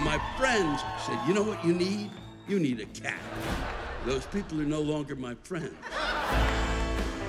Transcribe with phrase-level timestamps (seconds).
[0.00, 2.10] And my friends said, You know what you need?
[2.48, 3.20] You need a cat.
[4.06, 5.74] Those people are no longer my friends.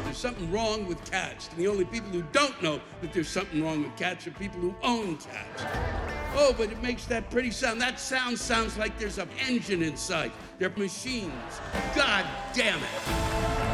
[0.05, 1.49] There's something wrong with cats.
[1.49, 4.61] And the only people who don't know that there's something wrong with cats are people
[4.61, 5.65] who own cats.
[6.37, 7.81] Oh, but it makes that pretty sound.
[7.81, 10.31] That sound sounds like there's an engine inside.
[10.57, 11.59] They're machines.
[11.93, 13.71] God damn it.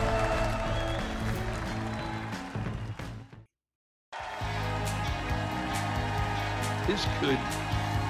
[6.88, 7.38] This could,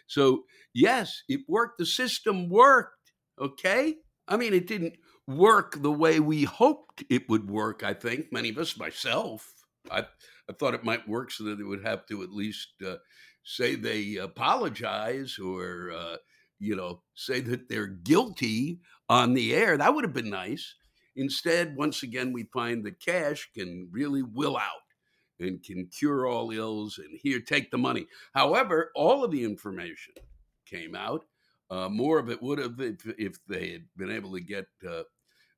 [0.06, 3.96] so yes it worked the system worked okay
[4.26, 4.94] I mean it didn't
[5.26, 9.52] work the way we hoped it would work I think many of us myself
[9.90, 10.06] I
[10.48, 12.96] I thought it might work so that they would have to at least uh,
[13.44, 16.16] say they apologize or uh,
[16.58, 19.76] you know say that they're guilty on the air.
[19.76, 20.74] That would have been nice.
[21.16, 24.82] Instead, once again, we find that cash can really will out
[25.40, 26.98] and can cure all ills.
[26.98, 28.06] And here, take the money.
[28.34, 30.14] However, all of the information
[30.66, 31.24] came out.
[31.70, 35.02] Uh, more of it would have if, if they had been able to get uh,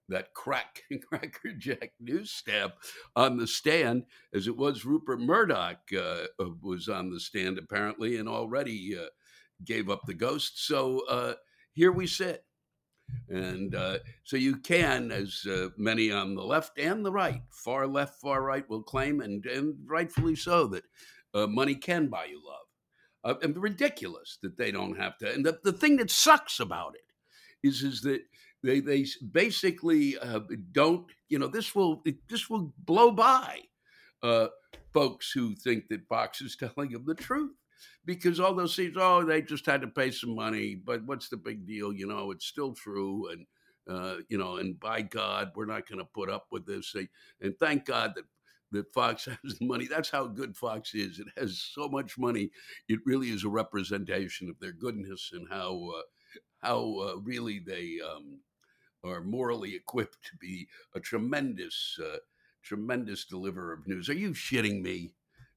[0.09, 2.73] that crack cracker jack news staff
[3.17, 6.27] on the stand, as it was Rupert Murdoch uh,
[6.63, 9.07] was on the stand apparently, and already uh,
[9.65, 10.67] gave up the ghost.
[10.67, 11.35] So uh,
[11.73, 12.45] here we sit.
[13.29, 17.87] And uh, so you can, as uh, many on the left and the right, far
[17.87, 20.85] left, far right, will claim, and, and rightfully so, that
[21.33, 22.57] uh, money can buy you love.
[23.23, 25.33] Uh, and ridiculous that they don't have to.
[25.33, 28.23] And the, the thing that sucks about it is, is that
[28.63, 30.41] they, they basically uh,
[30.73, 33.61] don't, you know, this will, this will blow by
[34.23, 34.49] uh,
[34.93, 37.53] folks who think that Fox is telling them the truth
[38.15, 41.37] because all those things, oh, they just had to pay some money, but what's the
[41.37, 41.93] big deal?
[41.93, 43.29] You know, it's still true.
[43.31, 43.47] And,
[43.89, 46.91] uh, you know, and by God, we're not going to put up with this.
[46.91, 47.09] thing.
[47.41, 48.25] And thank God that,
[48.73, 49.87] that Fox has the money.
[49.87, 51.21] That's how good Fox is.
[51.21, 52.51] It has so much money.
[52.89, 56.03] It really is a representation of their goodness and how, uh,
[56.67, 58.41] how uh, really they um,
[59.05, 60.67] are morally equipped to be
[60.97, 62.17] a tremendous, uh,
[62.61, 64.09] tremendous deliverer of news.
[64.09, 65.13] Are you shitting me?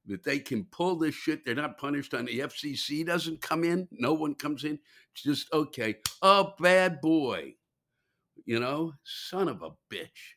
[0.06, 1.44] That they can pull this shit.
[1.44, 3.88] They're not punished on the FCC doesn't come in.
[3.90, 4.78] No one comes in.
[5.12, 5.96] It's just okay.
[6.22, 7.54] Oh, bad boy.
[8.44, 10.36] You know, son of a bitch.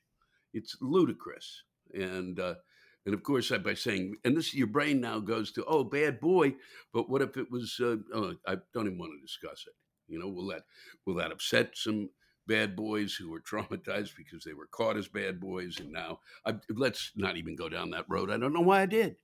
[0.54, 1.64] It's ludicrous.
[1.94, 2.56] And uh,
[3.06, 6.56] and of course, by saying, and this your brain now goes to, oh, bad boy.
[6.94, 7.80] But what if it was?
[7.82, 9.74] Uh, oh, I don't even want to discuss it.
[10.08, 10.64] You know, will that
[11.06, 12.10] will that upset some
[12.48, 16.56] bad boys who were traumatized because they were caught as bad boys, and now I,
[16.70, 18.32] let's not even go down that road.
[18.32, 19.18] I don't know why I did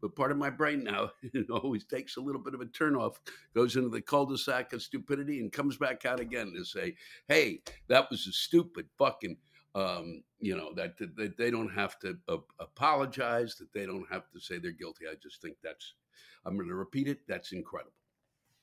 [0.00, 1.10] but part of my brain now
[1.50, 3.16] always takes a little bit of a turnoff,
[3.54, 6.96] goes into the cul-de-sac of stupidity and comes back out again to say,
[7.28, 9.36] "Hey, that was a stupid fucking."
[9.72, 14.28] Um, you know that, that they don't have to uh, apologize, that they don't have
[14.32, 15.06] to say they're guilty.
[15.06, 15.94] I just think that's.
[16.44, 17.20] I'm going to repeat it.
[17.28, 17.92] That's incredible,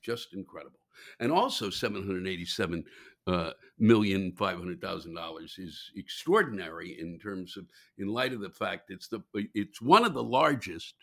[0.02, 0.80] just incredible.
[1.20, 2.84] And also, seven hundred eighty-seven
[3.28, 7.66] uh, million five hundred thousand dollars is extraordinary in terms of,
[7.98, 9.22] in light of the fact it's the
[9.54, 10.96] it's one of the largest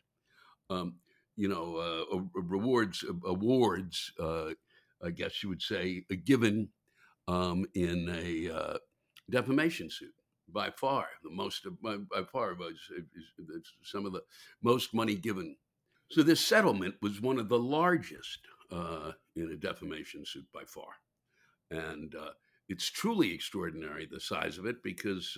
[0.75, 0.95] um,
[1.37, 4.51] you know, uh, rewards, awards, uh,
[5.05, 6.69] I guess you would say, uh, given
[7.27, 8.79] um, in a uh,
[9.31, 10.15] defamation suit.
[10.47, 12.77] By far, the most by, by far was
[13.83, 14.23] some of the
[14.63, 15.57] most money given.
[16.11, 20.93] So this settlement was one of the largest uh, in a defamation suit by far,
[21.71, 22.33] and uh,
[22.69, 25.37] it's truly extraordinary the size of it because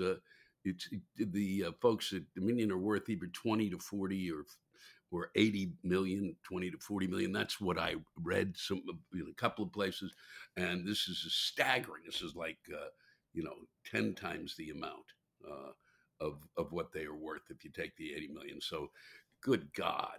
[0.65, 4.45] it's it, the folks at Dominion are worth either twenty to forty or
[5.13, 8.83] or 80 million 20 to 40 million that's what i read some
[9.15, 10.13] in a couple of places
[10.57, 12.89] and this is staggering this is like uh,
[13.33, 13.55] you know
[13.91, 15.05] 10 times the amount
[15.49, 15.71] uh,
[16.21, 18.91] of of what they are worth if you take the 80 million so
[19.43, 20.19] good god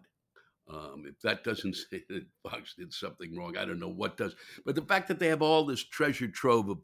[0.69, 4.35] um, if that doesn't say that Fox did something wrong, I don't know what does.
[4.65, 6.79] But the fact that they have all this treasure trove of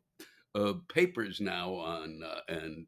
[0.56, 2.86] uh, papers now on uh, and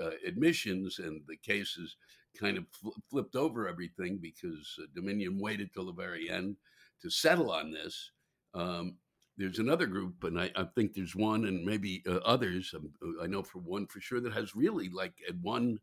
[0.00, 1.96] uh, admissions, and the cases
[2.38, 6.56] kind of fl- flipped over everything because uh, Dominion waited till the very end
[7.02, 8.10] to settle on this.
[8.54, 8.96] Um,
[9.38, 12.74] there's another group, and I, I, think there's one, and maybe uh, others.
[12.74, 15.78] Um, uh, I know for one for sure that has really like at one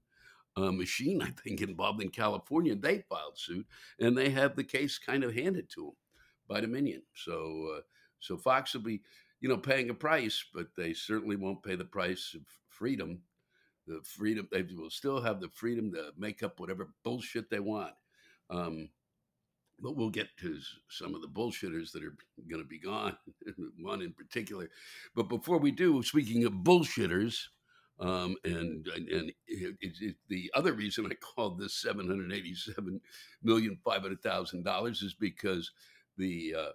[0.57, 2.75] uh, machine, I think, involved in California.
[2.75, 3.65] They filed suit,
[3.99, 5.95] and they have the case kind of handed to them
[6.47, 7.03] by Dominion.
[7.15, 7.81] So, uh,
[8.19, 9.01] so Fox will be,
[9.41, 13.19] you know, paying a price, but they certainly won't pay the price of freedom.
[13.87, 17.93] The freedom they will still have the freedom to make up whatever bullshit they want.
[18.49, 18.89] Um,
[19.79, 20.59] but we'll get to
[20.89, 22.15] some of the bullshitters that are
[22.49, 23.17] going to be gone,
[23.79, 24.69] one in particular.
[25.15, 27.37] But before we do, speaking of bullshitters,
[27.99, 32.99] um, and and, it, it, it, the other reason I called this seven hundred eighty-seven
[33.43, 35.71] million five hundred thousand dollars is because
[36.17, 36.71] the uh,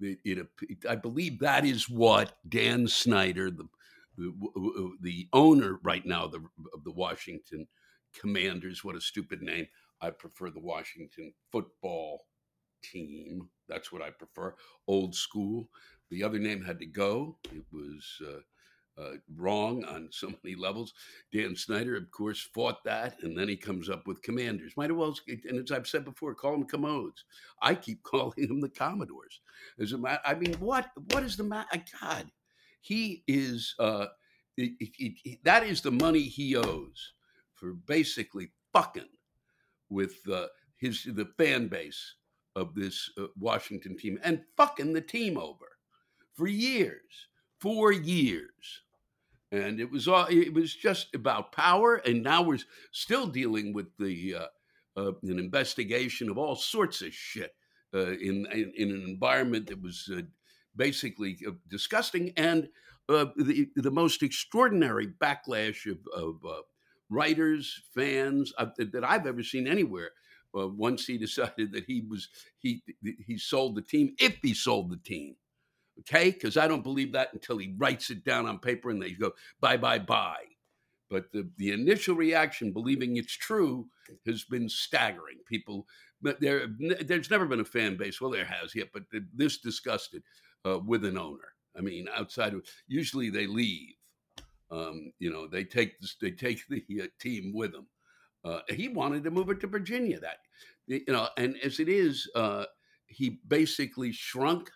[0.00, 0.48] it,
[0.88, 3.68] I believe that is what Dan Snyder, the
[5.00, 6.40] the, owner right now of the,
[6.74, 7.66] of the Washington
[8.18, 9.66] Commanders, what a stupid name,
[10.00, 12.22] I prefer the Washington football
[12.82, 13.48] team.
[13.68, 14.54] That's what I prefer.
[14.88, 15.68] Old school.
[16.10, 17.38] The other name had to go.
[17.52, 20.92] It was uh, uh, wrong on so many levels.
[21.32, 24.72] Dan Snyder, of course, fought that, and then he comes up with Commanders.
[24.76, 27.24] Might as well, and as I've said before, call them Commodes.
[27.62, 29.40] I keep calling them the Commodores.
[29.78, 31.82] As a I mean, what what is the matter?
[32.00, 32.30] God,
[32.80, 33.74] he is.
[33.78, 34.06] Uh,
[35.44, 37.12] that is the money he owes
[37.54, 39.08] for basically fucking
[39.88, 40.46] with uh,
[40.76, 42.14] his the fan base
[42.56, 45.66] of this uh, Washington team and fucking the team over
[46.34, 47.28] for years,
[47.60, 48.82] four years.
[49.52, 52.58] And it was all it was just about power, and now we're
[52.92, 54.46] still dealing with the uh,
[54.96, 57.54] uh, an investigation of all sorts of shit
[57.94, 60.22] uh, in, in, in an environment that was uh,
[60.76, 62.68] basically uh, disgusting and
[63.08, 66.40] the the most extraordinary backlash of, of
[67.10, 70.10] writers, fans uh, that I've ever seen anywhere.
[70.56, 72.28] Uh, once he decided that he was
[72.58, 75.36] he he sold the team, if he sold the team,
[76.00, 79.12] okay, because I don't believe that until he writes it down on paper and they
[79.12, 80.44] go bye bye bye.
[81.08, 83.88] But the, the initial reaction, believing it's true,
[84.26, 85.38] has been staggering.
[85.44, 85.88] People,
[86.22, 86.68] but there,
[87.04, 88.20] there's never been a fan base.
[88.20, 89.02] Well, there has yet, but
[89.34, 90.22] this disgusted
[90.66, 91.54] uh, with an owner.
[91.76, 93.94] I mean, outside of usually they leave
[94.70, 97.86] um, you know, they take they take the uh, team with them.
[98.44, 100.18] Uh, he wanted to move it to Virginia.
[100.20, 100.38] That
[100.86, 102.64] you know, and as it is, uh,
[103.06, 104.70] he basically shrunk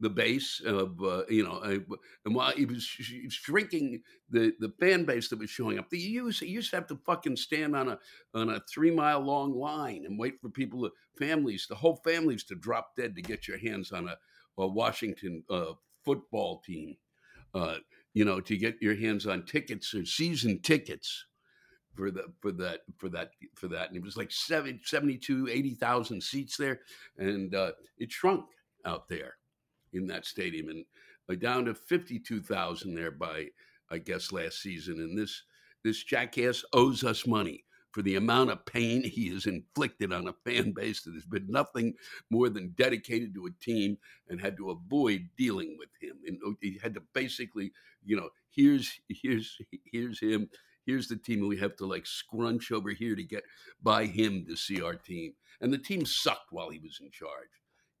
[0.00, 1.78] the base of uh, you know, uh,
[2.24, 4.00] and while he was shrinking
[4.30, 6.98] the the fan base that was showing up, the used he used to have to
[7.04, 7.98] fucking stand on a
[8.34, 10.88] on a three mile long line and wait for people,
[11.18, 14.16] families, the whole families to drop dead to get your hands on a,
[14.58, 15.72] a Washington uh,
[16.04, 16.96] football team.
[17.54, 17.76] Uh,
[18.14, 21.26] you know, to get your hands on tickets or season tickets
[21.94, 23.88] for the for that for that for that.
[23.88, 26.80] And it was like 70, 72 80,000 seats there.
[27.18, 28.46] And uh, it shrunk
[28.84, 29.34] out there
[29.92, 30.84] in that stadium and
[31.30, 33.46] uh, down to 52,000 there by
[33.90, 35.00] I guess last season.
[35.00, 35.42] And this
[35.82, 40.34] this jackass owes us money for the amount of pain he has inflicted on a
[40.44, 41.94] fan base that has been nothing
[42.28, 43.96] more than dedicated to a team
[44.28, 46.16] and had to avoid dealing with him.
[46.26, 47.70] And uh, he had to basically,
[48.04, 50.50] you know, here's here's here's him,
[50.84, 53.44] here's the team, we have to like scrunch over here to get
[53.80, 55.32] by him to see our team.
[55.60, 57.48] And the team sucked while he was in charge.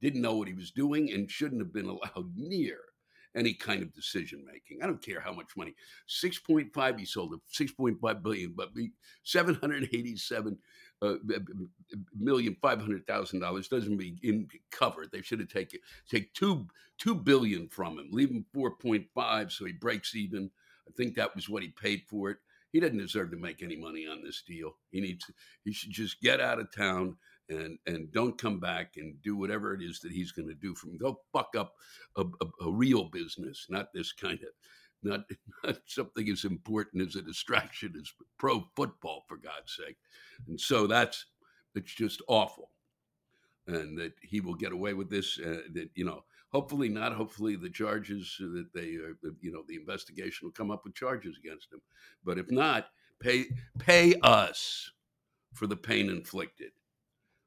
[0.02, 2.80] Didn't know what he was doing and shouldn't have been allowed near
[3.36, 4.82] any kind of decision making.
[4.82, 5.74] I don't care how much money.
[6.08, 8.70] 6.5 he sold it, 6.5 billion, but
[9.24, 10.58] 787
[11.02, 11.14] uh,
[12.18, 15.10] million five hundred thousand dollars doesn't be in covered.
[15.12, 16.66] They should have taken take two
[16.98, 20.50] two billion from him, leave him four point five, so he breaks even.
[20.88, 22.38] I think that was what he paid for it.
[22.72, 24.76] He doesn't deserve to make any money on this deal.
[24.90, 25.32] He needs to,
[25.64, 27.16] he should just get out of town
[27.48, 30.74] and and don't come back and do whatever it is that he's going to do
[30.74, 31.74] from go fuck up
[32.16, 34.48] a, a, a, real business not this kind of
[35.04, 35.20] not,
[35.64, 39.96] not something as important as a distraction as pro football for god's sake.
[40.48, 41.26] And so that's
[41.74, 42.70] it's just awful.
[43.66, 47.56] And that he will get away with this uh, that you know hopefully not hopefully
[47.56, 51.72] the charges that they are you know the investigation will come up with charges against
[51.72, 51.80] him.
[52.24, 52.88] But if not
[53.20, 53.46] pay
[53.78, 54.90] pay us
[55.54, 56.72] for the pain inflicted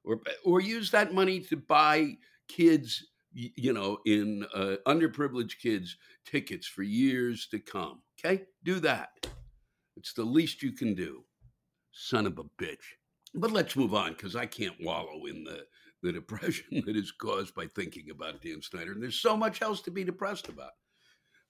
[0.07, 6.65] or or use that money to buy kids you know in uh, underprivileged kids tickets
[6.65, 8.43] for years to come okay?
[8.63, 9.27] Do that.
[9.95, 11.23] It's the least you can do.
[11.91, 12.77] Son of a bitch.
[13.33, 15.65] But let's move on because i can't wallow in the
[16.03, 19.81] the depression that is caused by thinking about dan snyder and there's so much else
[19.81, 20.71] to be depressed about.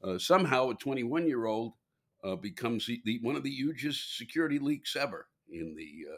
[0.04, 1.74] Uh, somehow a 21 year old
[2.24, 6.18] uh, becomes the, the, one of the hugest security leaks ever in the uh,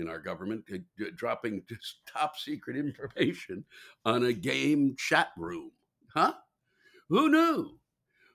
[0.00, 0.64] in our government,
[1.16, 3.64] dropping just top secret information
[4.04, 5.70] on a game chat room.
[6.14, 6.34] Huh?
[7.08, 7.78] Who knew?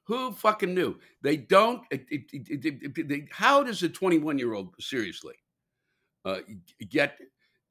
[0.06, 0.98] Who fucking knew?
[1.22, 1.82] They don't.
[1.90, 5.36] It, it, it, they, how does a 21 year old seriously
[6.24, 6.40] uh,
[6.90, 7.18] get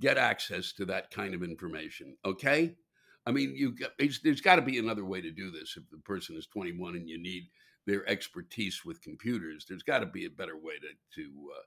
[0.01, 2.17] get access to that kind of information?
[2.25, 2.75] Okay,
[3.27, 5.77] I mean, you there's got to be another way to do this.
[5.77, 7.45] If the person is 21 and you need
[7.87, 11.63] their expertise with computers, there's got to be a better way to to uh,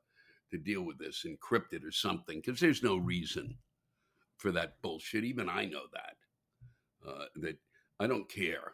[0.52, 3.58] to deal with this, encrypt it or something, because there's no reason
[4.38, 5.24] for that bullshit.
[5.24, 6.16] Even I know that.
[7.08, 7.58] Uh, that
[8.00, 8.74] I don't care.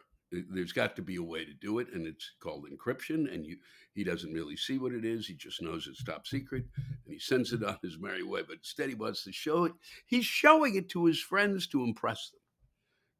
[0.50, 3.32] There's got to be a way to do it, and it's called encryption.
[3.32, 3.56] And you,
[3.94, 5.26] he doesn't really see what it is.
[5.26, 8.42] He just knows it's top secret, and he sends it on his merry way.
[8.42, 9.72] But instead, he wants to show it.
[10.06, 12.40] He's showing it to his friends to impress them.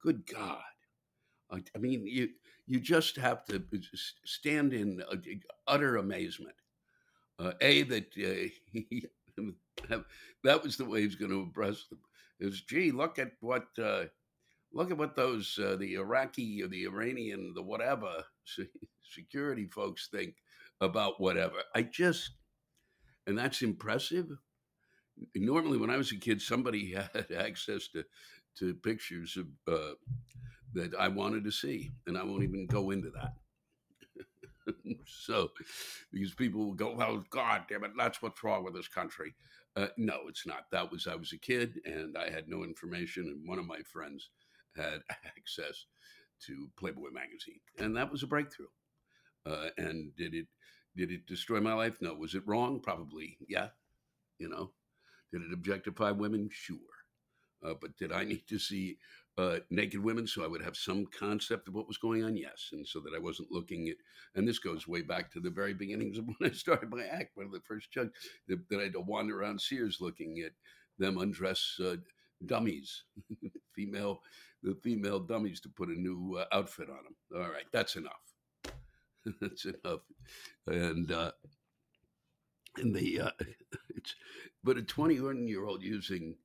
[0.02, 0.62] Good God!
[1.50, 2.30] I, I mean, you
[2.66, 3.62] you just have to
[4.24, 5.00] stand in
[5.68, 6.56] utter amazement
[7.38, 9.06] uh, a that uh, he
[10.44, 11.98] that was the way he's going to impress them.
[12.40, 14.04] Is gee, look at what uh,
[14.72, 18.24] look at what those uh, the Iraqi or the Iranian the whatever
[19.02, 20.34] security folks think
[20.80, 21.56] about whatever.
[21.74, 22.30] I just
[23.26, 24.26] and that's impressive.
[25.34, 28.04] Normally, when I was a kid, somebody had access to
[28.58, 29.94] to pictures of uh,
[30.74, 33.34] that I wanted to see, and I won't even go into that.
[35.06, 35.50] so,
[36.12, 39.34] because people will go, well, God damn it, that's what's wrong with this country.
[39.76, 40.66] Uh, no, it's not.
[40.70, 43.80] That was, I was a kid and I had no information, and one of my
[43.80, 44.30] friends
[44.76, 45.02] had
[45.36, 45.86] access
[46.46, 48.66] to Playboy magazine, and that was a breakthrough.
[49.46, 50.46] Uh, and did it,
[50.96, 51.98] did it destroy my life?
[52.00, 52.14] No.
[52.14, 52.80] Was it wrong?
[52.80, 53.36] Probably.
[53.48, 53.68] Yeah.
[54.38, 54.70] You know,
[55.32, 56.48] did it objectify women?
[56.50, 56.78] Sure.
[57.64, 58.98] Uh, but did I need to see
[59.36, 62.36] uh, naked women so I would have some concept of what was going on?
[62.36, 62.70] Yes.
[62.72, 63.96] And so that I wasn't looking at,
[64.34, 67.36] and this goes way back to the very beginnings of when I started my act,
[67.36, 70.52] one of the first chunks that, that I had to wander around Sears looking at
[70.98, 71.96] them undress uh,
[72.46, 73.04] dummies,
[73.74, 74.20] female,
[74.62, 77.42] the female dummies to put a new uh, outfit on them.
[77.42, 78.12] All right, that's enough.
[79.40, 80.00] that's enough.
[80.66, 81.32] And, uh,
[82.76, 83.30] and the, uh,
[83.96, 84.14] it's,
[84.62, 86.36] but a 21 year old using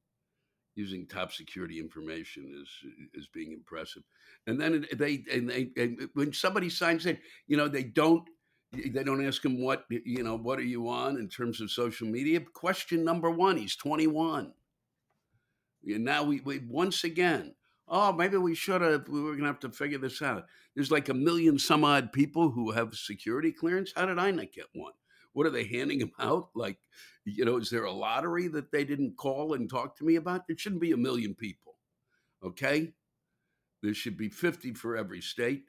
[0.75, 2.69] using top security information is
[3.13, 4.03] is being impressive.
[4.47, 8.27] And then they and they and when somebody signs in, you know, they don't
[8.71, 12.07] they don't ask him what you know what are you on in terms of social
[12.07, 12.39] media.
[12.53, 14.53] Question number one: He's twenty one.
[15.85, 17.55] And now we, we once again.
[17.87, 19.07] Oh, maybe we should have.
[19.07, 20.45] We were gonna have to figure this out.
[20.75, 23.93] There's like a million some odd people who have security clearance.
[23.95, 24.93] How did I not get one?
[25.39, 26.49] What are they handing them out?
[26.53, 26.79] Like,
[27.23, 30.41] you know, is there a lottery that they didn't call and talk to me about?
[30.49, 31.77] It shouldn't be a million people.
[32.43, 32.91] Okay.
[33.81, 35.63] There should be 50 for every state.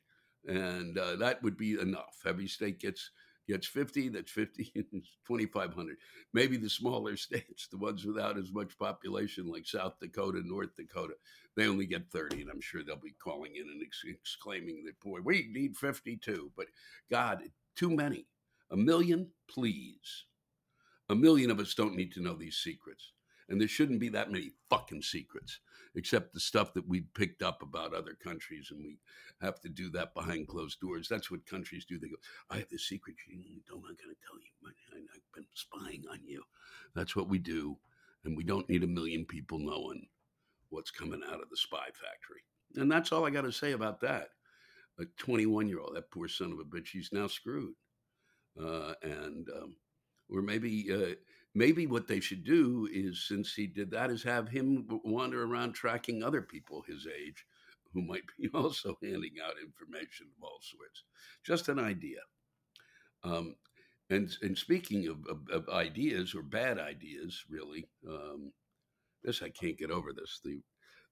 [0.45, 2.17] And uh, that would be enough.
[2.27, 3.12] Every state gets
[3.47, 5.97] gets 50, that's 50, 2,500.
[6.35, 11.15] Maybe the smaller states, the ones without as much population like South Dakota, North Dakota,
[11.57, 12.41] they only get 30.
[12.41, 16.50] And I'm sure they'll be calling in and ex- exclaiming that, boy, we need 52.
[16.57, 16.67] But
[17.09, 17.45] God,
[17.77, 18.27] too many.
[18.71, 20.25] A million, please.
[21.09, 23.12] A million of us don't need to know these secrets.
[23.49, 25.59] And there shouldn't be that many fucking secrets,
[25.97, 28.69] except the stuff that we picked up about other countries.
[28.71, 28.99] And we
[29.43, 31.09] have to do that behind closed doors.
[31.09, 31.99] That's what countries do.
[31.99, 32.17] They go,
[32.49, 33.17] I have this secret.
[33.29, 35.09] You don't, I'm going to tell you.
[35.12, 36.43] I've been spying on you.
[36.95, 37.77] That's what we do.
[38.25, 40.07] And we don't need a million people knowing
[40.69, 42.45] what's coming out of the spy factory.
[42.77, 44.29] And that's all I got to say about that.
[45.00, 47.75] A 21 year old, that poor son of a bitch, he's now screwed.
[48.59, 49.76] Uh, and um,
[50.28, 51.14] or maybe uh,
[51.54, 55.73] maybe what they should do is since he did that is have him wander around
[55.73, 57.45] tracking other people his age
[57.92, 61.04] who might be also handing out information of all sorts.
[61.45, 62.21] Just an idea.
[63.23, 63.57] Um,
[64.09, 68.50] and and speaking of, of, of, ideas or bad ideas really um,
[69.23, 70.40] this i can't get over this.
[70.45, 70.61] The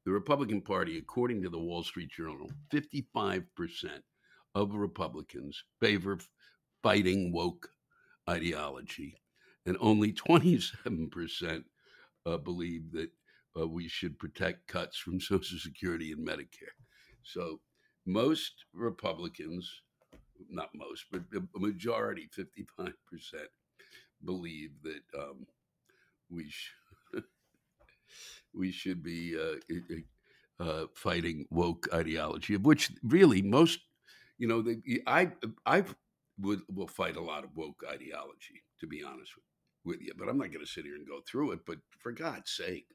[0.05, 3.45] the republican party according to the wall street journal 55%
[4.55, 6.19] of republicans favor
[6.83, 7.71] fighting woke
[8.29, 9.21] ideology,
[9.67, 11.65] and only 27%
[12.27, 13.11] uh, believe that
[13.59, 16.77] uh, we should protect cuts from Social Security and Medicare.
[17.23, 17.61] So
[18.07, 19.71] most Republicans,
[20.49, 22.93] not most, but a majority, 55%,
[24.25, 25.47] believe that um,
[26.31, 27.25] we should.
[28.55, 33.81] we should be uh, uh, fighting woke ideology, of which really most,
[34.39, 35.31] you know, the, I
[35.67, 35.95] I've
[36.41, 39.45] would will fight a lot of woke ideology, to be honest with,
[39.97, 40.13] with you.
[40.17, 41.61] But I'm not going to sit here and go through it.
[41.67, 42.87] But for God's sake,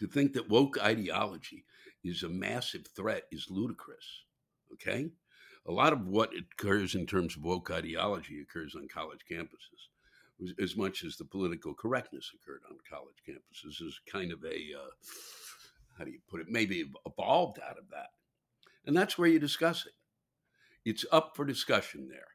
[0.00, 1.64] to think that woke ideology
[2.02, 4.24] is a massive threat is ludicrous.
[4.72, 5.10] Okay,
[5.66, 9.88] a lot of what occurs in terms of woke ideology occurs on college campuses
[10.60, 14.90] as much as the political correctness occurred on college campuses is kind of a uh,
[15.96, 18.08] how do you put it maybe evolved out of that
[18.86, 19.92] and that's where you discuss it
[20.84, 22.28] it's up for discussion there.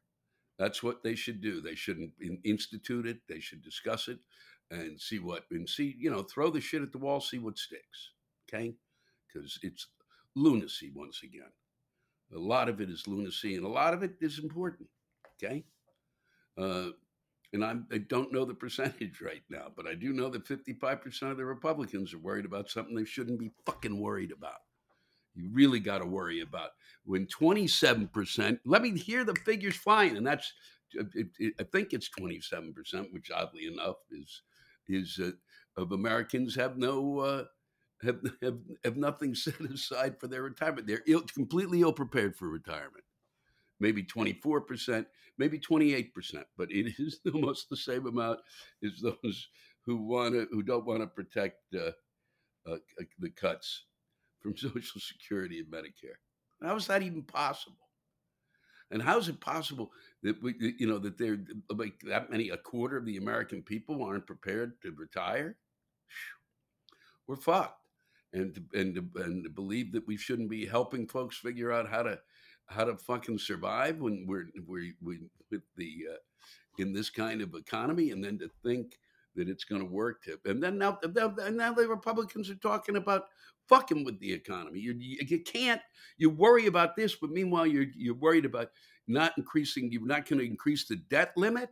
[0.58, 1.62] That's what they should do.
[1.62, 2.12] They shouldn't
[2.44, 3.20] institute it.
[3.28, 4.20] They should discuss it
[4.72, 7.58] and see what and see you know throw the shit at the wall see what
[7.58, 8.12] sticks
[8.48, 8.76] okay?
[9.28, 9.88] Because it's
[10.36, 11.52] lunacy once again.
[12.36, 14.90] A lot of it is lunacy and a lot of it is important
[15.42, 15.64] okay?
[16.58, 16.90] Uh,
[17.52, 20.46] and I'm, I do not know the percentage right now, but I do know that
[20.46, 24.60] 55% of the Republicans are worried about something they shouldn't be fucking worried about.
[25.40, 26.72] You really got to worry about.
[27.06, 30.52] When 27%, let me hear the figures flying, and that's,
[30.94, 34.42] it, it, I think it's 27%, which oddly enough is,
[34.88, 35.32] is uh,
[35.82, 37.44] of Americans have no, uh,
[38.04, 40.88] have, have, have nothing set aside for their retirement.
[40.88, 43.06] They're Ill, completely ill prepared for retirement.
[43.80, 45.06] Maybe 24%,
[45.38, 46.12] maybe 28%,
[46.58, 48.40] but it is almost the same amount
[48.84, 49.48] as those
[49.86, 51.92] who want to, who don't want to protect uh,
[52.70, 52.76] uh,
[53.20, 53.86] the cuts
[54.42, 56.18] from Social Security and Medicare.
[56.62, 57.78] How is that even possible?
[58.92, 59.92] And how is it possible
[60.24, 61.38] that we, you know, that there
[61.70, 65.58] like that many, a quarter of the American people aren't prepared to retire?
[67.28, 67.76] We're fucked.
[68.34, 71.90] And to, and to, and to believe that we shouldn't be helping folks figure out
[71.90, 72.20] how to
[72.68, 75.20] how to fucking survive when we're we we
[75.50, 76.18] with the uh,
[76.78, 79.00] in this kind of economy, and then to think
[79.36, 83.26] that it's going to work to, and then now now the Republicans are talking about
[83.68, 84.80] fucking with the economy.
[84.80, 85.82] You, you, you can't.
[86.18, 88.70] You worry about this, but meanwhile you're you're worried about
[89.08, 89.92] not increasing.
[89.92, 91.70] You're not going to increase the debt limit.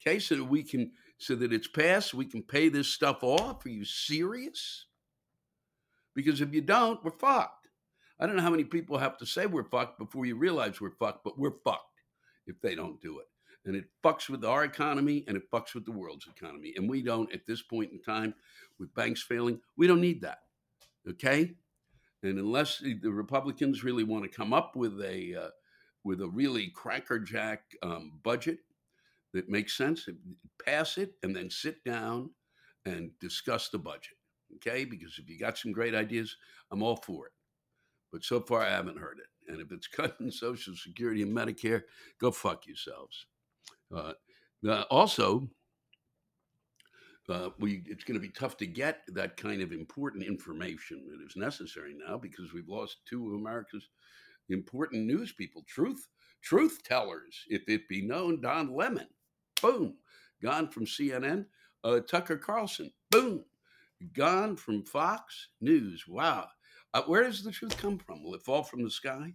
[0.00, 3.64] Okay, so that we can so that it's passed, we can pay this stuff off.
[3.64, 4.86] Are you serious?
[6.14, 7.68] Because if you don't, we're fucked.
[8.20, 10.96] I don't know how many people have to say we're fucked before you realize we're
[10.98, 12.02] fucked, but we're fucked
[12.46, 13.26] if they don't do it.
[13.66, 16.74] And it fucks with our economy and it fucks with the world's economy.
[16.76, 18.34] And we don't, at this point in time,
[18.78, 20.40] with banks failing, we don't need that.
[21.08, 21.54] Okay?
[22.22, 25.48] And unless the Republicans really want to come up with a uh,
[26.04, 28.58] with a really crackerjack um, budget
[29.32, 30.06] that makes sense,
[30.64, 32.30] pass it and then sit down
[32.84, 34.16] and discuss the budget.
[34.56, 34.84] Okay?
[34.84, 36.36] Because if you got some great ideas,
[36.70, 37.32] I'm all for it.
[38.12, 39.52] But so far, I haven't heard it.
[39.52, 41.82] And if it's cutting Social Security and Medicare,
[42.20, 43.26] go fuck yourselves.
[43.94, 44.12] Uh,
[44.68, 45.48] uh, also,
[47.28, 51.24] uh, we it's going to be tough to get that kind of important information that
[51.24, 53.88] is necessary now because we've lost two of America's
[54.50, 56.08] important news people, truth
[56.42, 58.40] truth tellers, if it be known.
[58.40, 59.08] Don Lemon,
[59.62, 59.96] boom,
[60.42, 61.46] gone from CNN.
[61.82, 63.44] Uh, Tucker Carlson, boom,
[64.14, 66.04] gone from Fox News.
[66.06, 66.48] Wow,
[66.92, 68.22] uh, where does the truth come from?
[68.22, 69.32] Will it fall from the sky?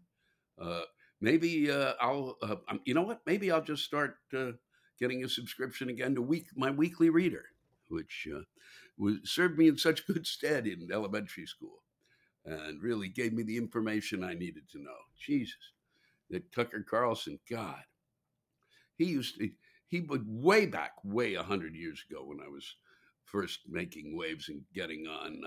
[0.62, 0.82] Uh,
[1.22, 2.56] maybe uh, I'll, uh,
[2.86, 3.22] you know what?
[3.26, 4.52] Maybe I'll just start uh,
[5.00, 7.46] getting a subscription again to week my weekly reader,
[7.90, 8.42] which uh,
[8.98, 11.84] was, served me in such good stead in elementary school,
[12.46, 14.98] and really gave me the information I needed to know.
[15.20, 15.74] Jesus,
[16.30, 17.84] that Tucker Carlson, God,
[18.98, 19.50] he used to,
[19.88, 22.76] he would way back, way a hundred years ago when I was
[23.26, 25.42] first making waves and getting on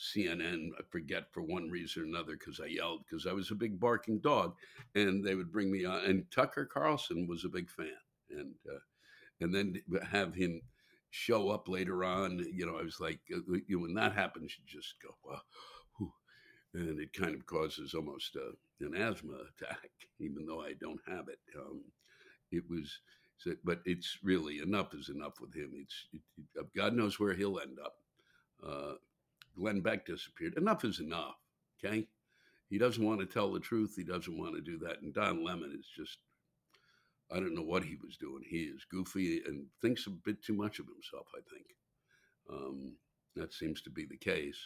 [0.00, 3.54] CNN, I forget for one reason or another, because I yelled because I was a
[3.56, 4.54] big barking dog,
[4.94, 6.04] and they would bring me on.
[6.04, 7.88] And Tucker Carlson was a big fan,
[8.30, 8.78] and uh,
[9.40, 10.62] and then have him
[11.10, 12.38] show up later on.
[12.52, 15.42] You know, I was like, uh, you when that happens, you just go, well,
[16.74, 21.00] and it kind of causes almost a, uh, an asthma attack, even though I don't
[21.06, 21.40] have it.
[21.58, 21.82] Um,
[22.52, 23.00] it was,
[23.64, 25.72] but it's really enough is enough with him.
[25.74, 27.94] It's it, God knows where he'll end up.
[28.66, 28.94] Uh,
[29.56, 30.56] Glenn Beck disappeared.
[30.56, 31.36] Enough is enough.
[31.84, 32.06] Okay.
[32.68, 33.94] He doesn't want to tell the truth.
[33.96, 35.02] He doesn't want to do that.
[35.02, 36.18] And Don Lemon is just,
[37.32, 38.42] I don't know what he was doing.
[38.48, 41.66] He is goofy and thinks a bit too much of himself, I think.
[42.48, 42.96] Um,
[43.36, 44.58] that seems to be the case.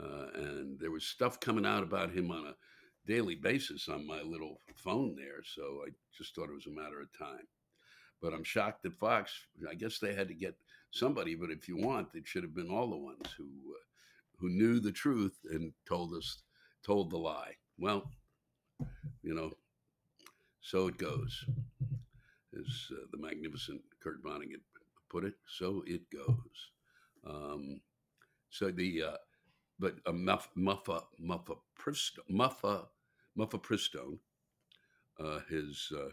[0.00, 2.56] Uh, and there was stuff coming out about him on a
[3.06, 5.42] daily basis on my little phone there.
[5.44, 7.46] So I just thought it was a matter of time.
[8.20, 9.32] But I'm shocked that Fox,
[9.70, 10.56] I guess they had to get
[10.90, 13.78] somebody, but if you want, it should have been all the ones who uh,
[14.38, 16.42] who knew the truth and told us
[16.84, 17.54] told the lie.
[17.78, 18.10] Well,
[19.22, 19.52] you know,
[20.60, 21.44] so it goes,
[22.56, 24.62] as uh, the magnificent Kurt Vonnegut
[25.08, 25.34] put it.
[25.46, 26.70] So it goes.
[27.26, 27.80] Um,
[28.50, 29.16] so the uh,
[29.78, 32.86] but a Muff, Muffa Muffa Pristone, Muffa
[33.38, 34.18] Muffa Pristone
[35.20, 36.10] uh, has uh,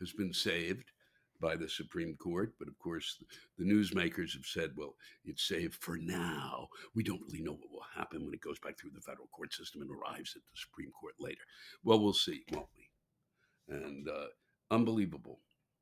[0.00, 0.92] has been saved
[1.40, 2.54] by the Supreme Court.
[2.58, 3.22] But of course,
[3.58, 6.68] the newsmakers have said, well, it's safe for now.
[6.94, 9.52] We don't really know what will happen when it goes back through the federal court
[9.52, 11.44] system and arrives at the Supreme Court later.
[11.84, 13.74] Well, we'll see, won't we?
[13.74, 14.26] And uh,
[14.70, 15.40] unbelievable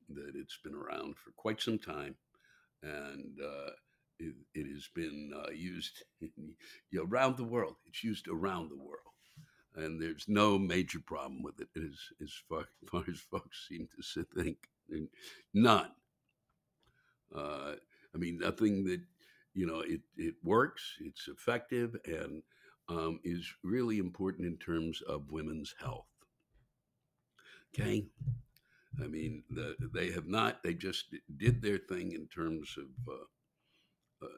[0.09, 2.15] that it's been around for quite some time,
[2.83, 3.71] and uh,
[4.19, 6.29] it, it, has been uh, used in,
[6.91, 7.75] you know, around the world.
[7.85, 8.99] It's used around the world,
[9.75, 13.87] and there's no major problem with it as, as far, as far as folks seem
[13.95, 14.57] to think.
[15.53, 15.91] None.
[17.35, 17.73] Uh,
[18.13, 19.01] I mean, nothing that
[19.53, 20.81] you know it it works.
[21.01, 22.41] It's effective and
[22.89, 26.05] um, is really important in terms of women's health.
[27.73, 28.05] Okay,
[29.03, 30.63] I mean, the, they have not.
[30.63, 31.05] They just
[31.37, 34.37] did their thing in terms of, uh, uh,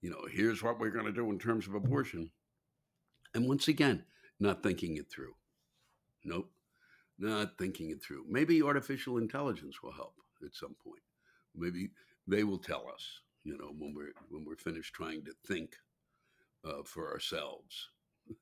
[0.00, 2.30] you know, here's what we're going to do in terms of abortion,
[3.34, 4.04] and once again,
[4.40, 5.34] not thinking it through.
[6.24, 6.50] Nope,
[7.20, 8.24] not thinking it through.
[8.28, 11.02] Maybe artificial intelligence will help at some point.
[11.54, 11.90] Maybe
[12.26, 15.74] they will tell us, you know, when we're when we're finished trying to think
[16.64, 17.88] uh, for ourselves.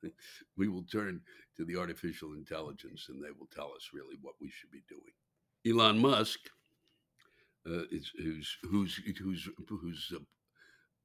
[0.57, 1.21] we will turn
[1.57, 5.13] to the artificial intelligence, and they will tell us really what we should be doing.
[5.65, 6.39] Elon Musk,
[7.67, 10.19] uh, is, who's who's who's who's uh,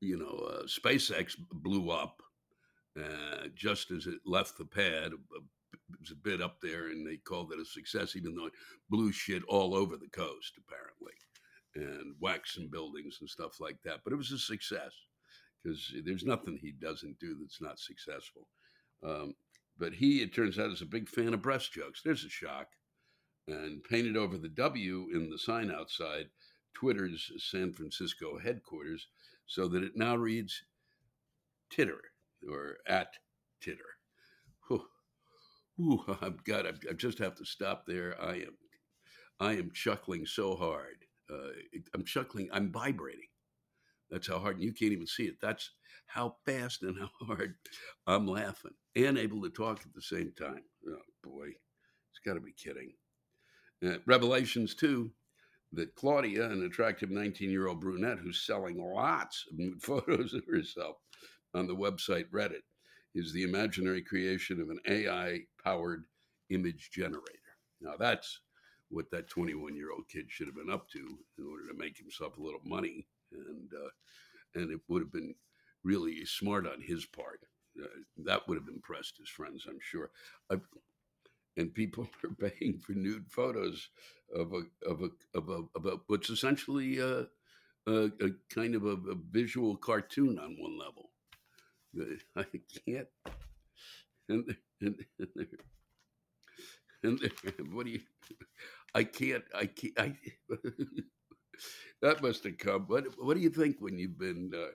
[0.00, 2.22] you know uh, SpaceX blew up
[2.98, 5.12] uh, just as it left the pad.
[6.00, 8.52] Was a bit up there, and they called it a success, even though it
[8.90, 11.14] blew shit all over the coast, apparently,
[11.74, 14.00] and whacked some buildings and stuff like that.
[14.04, 14.92] But it was a success
[15.62, 18.48] because there's nothing he doesn't do that's not successful.
[19.02, 19.34] Um,
[19.78, 22.00] but he, it turns out, is a big fan of breast jokes.
[22.04, 22.68] There's a shock
[23.48, 26.26] and painted over the W in the sign outside
[26.74, 29.08] Twitter's San Francisco headquarters
[29.46, 30.62] so that it now reads
[31.70, 32.00] Titter
[32.50, 33.08] or at
[33.60, 33.93] Titter.
[35.76, 36.66] Whew, I've got.
[36.66, 38.20] I just have to stop there.
[38.20, 38.56] I am,
[39.40, 41.04] I am chuckling so hard.
[41.30, 41.52] Uh,
[41.94, 42.48] I'm chuckling.
[42.52, 43.28] I'm vibrating.
[44.10, 44.56] That's how hard.
[44.56, 45.36] And you can't even see it.
[45.40, 45.70] That's
[46.06, 47.54] how fast and how hard
[48.06, 50.62] I'm laughing and able to talk at the same time.
[50.88, 52.92] Oh boy, it's got to be kidding.
[53.84, 55.10] Uh, Revelations 2
[55.72, 60.96] that Claudia, an attractive 19 year old brunette who's selling lots of photos of herself
[61.54, 62.62] on the website Reddit,
[63.14, 66.04] is the imaginary creation of an AI powered
[66.50, 67.22] image generator.
[67.80, 68.40] Now, that's
[68.90, 71.98] what that 21 year old kid should have been up to in order to make
[71.98, 73.06] himself a little money.
[73.32, 75.34] And, uh, and it would have been
[75.82, 77.40] really smart on his part.
[77.80, 77.86] Uh,
[78.24, 80.10] that would have impressed his friends, I'm sure.
[80.50, 80.62] I've,
[81.56, 83.88] and people are paying for nude photos
[84.34, 87.26] of a of a of a, of a what's essentially a,
[87.86, 91.10] a, a kind of a, a, visual cartoon on one level.
[92.36, 92.44] I
[92.86, 93.08] can't.
[94.28, 95.04] And and
[97.02, 98.00] and, and, what do you?
[98.94, 99.44] I can't.
[99.54, 99.98] I can't.
[99.98, 100.14] I.
[102.02, 102.84] that must have come.
[102.86, 104.72] What What do you think when you've been, uh,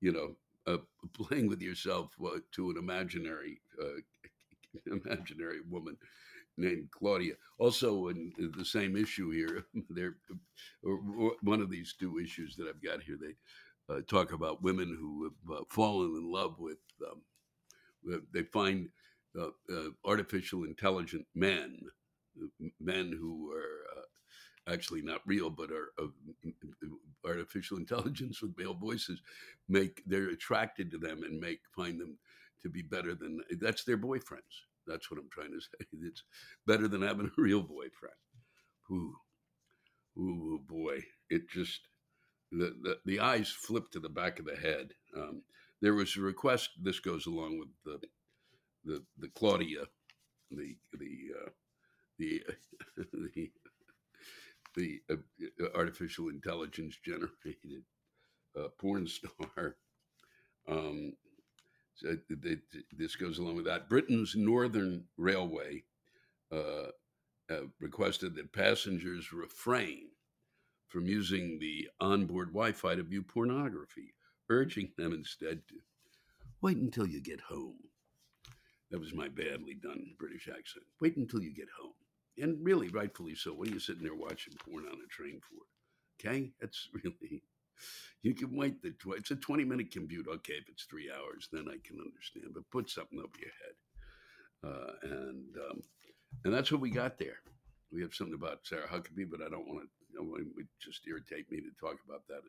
[0.00, 0.34] you know,
[0.66, 0.78] uh,
[1.14, 4.00] playing with yourself uh, to an imaginary uh,
[4.86, 5.96] imaginary woman
[6.56, 7.34] named Claudia.
[7.58, 10.16] Also, in the same issue here, there,
[11.42, 13.34] one of these two issues that I've got here, they
[13.88, 16.78] uh, talk about women who have uh, fallen in love with.
[17.10, 17.22] Um,
[18.32, 18.88] they find
[19.38, 21.80] uh, uh artificial intelligent men,
[22.80, 25.92] men who are uh, actually not real, but are
[27.24, 29.20] artificial intelligence with male voices.
[29.68, 32.18] Make they're attracted to them and make find them
[32.62, 35.86] to be better than that's their boyfriends that's what I'm trying to say.
[36.02, 36.24] It's
[36.66, 38.16] better than having a real boyfriend.
[38.90, 39.14] Ooh,
[40.18, 41.04] ooh, boy!
[41.30, 41.80] It just
[42.50, 44.92] the, the the eyes flip to the back of the head.
[45.16, 45.42] Um,
[45.80, 46.70] there was a request.
[46.80, 48.00] This goes along with the
[48.84, 49.84] the the Claudia,
[50.50, 51.50] the the uh,
[52.18, 52.42] the
[53.24, 53.50] the
[54.74, 55.00] the
[55.60, 57.84] uh, artificial intelligence generated
[58.58, 59.76] uh, porn star.
[60.68, 61.14] Um,
[61.94, 62.16] so
[62.92, 63.88] this goes along with that.
[63.88, 65.82] Britain's Northern Railway
[66.52, 66.90] uh,
[67.50, 70.10] uh, requested that passengers refrain
[70.88, 74.14] from using the onboard Wi Fi to view pornography,
[74.48, 75.74] urging them instead to
[76.60, 77.76] wait until you get home.
[78.90, 80.84] That was my badly done British accent.
[81.00, 81.92] Wait until you get home.
[82.38, 83.52] And really, rightfully so.
[83.52, 86.26] What are you sitting there watching porn on a train for?
[86.26, 86.52] Okay?
[86.60, 87.42] That's really
[88.22, 91.48] you can wait the tw- it's a 20 minute commute okay if it's three hours
[91.52, 93.74] then i can understand but put something over your head
[94.64, 95.82] uh, and um,
[96.44, 97.38] and that's what we got there
[97.92, 101.50] we have something about sarah huckabee but i don't want to it would just irritate
[101.50, 102.42] me to talk about that.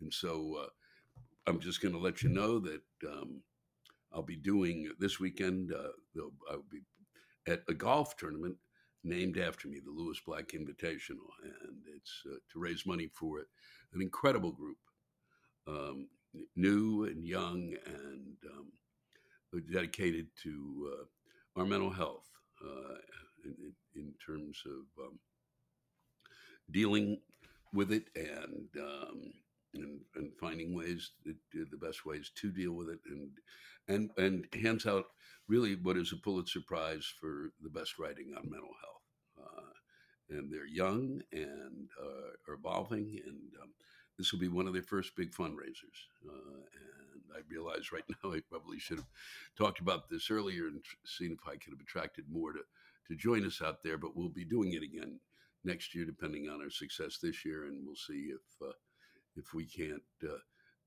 [0.00, 0.68] And so uh,
[1.46, 3.40] i'm just going to let you know that um,
[4.12, 6.80] i'll be doing this weekend uh, i'll be
[7.48, 8.56] at a golf tournament
[9.04, 11.28] named after me the lewis black invitational.
[11.42, 13.46] And it's uh, to raise money for it
[13.94, 14.78] an incredible group,
[15.68, 16.08] um,
[16.56, 22.24] new and young, and um, dedicated to uh, our mental health
[22.64, 22.94] uh,
[23.44, 25.18] in, in, terms of um,
[26.70, 27.18] dealing
[27.72, 29.32] with it and, um,
[29.74, 33.30] and, and finding ways that, the best ways to deal with it and
[33.88, 35.06] and and hands out
[35.48, 39.46] really what is a Pulitzer Prize for the best writing on mental health.
[39.48, 43.70] Uh, and they're young and uh, are evolving, and um,
[44.16, 46.06] this will be one of their first big fundraisers.
[46.26, 49.08] Uh, and I realize right now I probably should have
[49.58, 52.60] talked about this earlier and seen if I could have attracted more to
[53.08, 53.98] to join us out there.
[53.98, 55.18] But we'll be doing it again
[55.64, 58.72] next year, depending on our success this year, and we'll see if uh,
[59.36, 60.38] if we can't uh,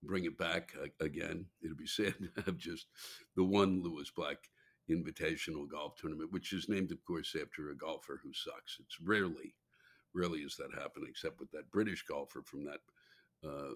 [0.03, 1.45] bring it back again.
[1.63, 2.87] It'll be sad to have just
[3.35, 4.37] the one Lewis Black
[4.89, 8.77] Invitational Golf Tournament, which is named, of course, after a golfer who sucks.
[8.79, 9.55] It's rarely,
[10.13, 12.79] rarely is that happened, except with that British golfer from that.
[13.43, 13.75] Uh,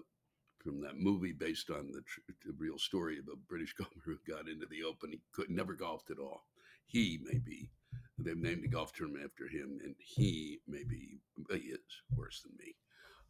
[0.58, 4.18] from that movie based on the, tr- the, real story of a British golfer who
[4.28, 5.10] got into the Open.
[5.10, 6.42] He could never golfed at all.
[6.84, 7.70] He may be,
[8.24, 11.80] they've named a golf tournament after him, and he maybe he is
[12.16, 12.74] worse than me.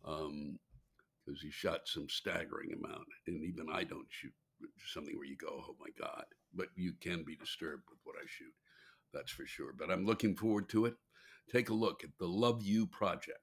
[0.05, 0.59] Um,
[1.25, 3.07] because he shot some staggering amount.
[3.27, 4.33] And even I don't shoot
[4.93, 6.25] something where you go, oh my God.
[6.55, 8.53] But you can be disturbed with what I shoot.
[9.13, 9.73] That's for sure.
[9.79, 10.95] But I'm looking forward to it.
[11.53, 13.39] Take a look at the Luv U Project.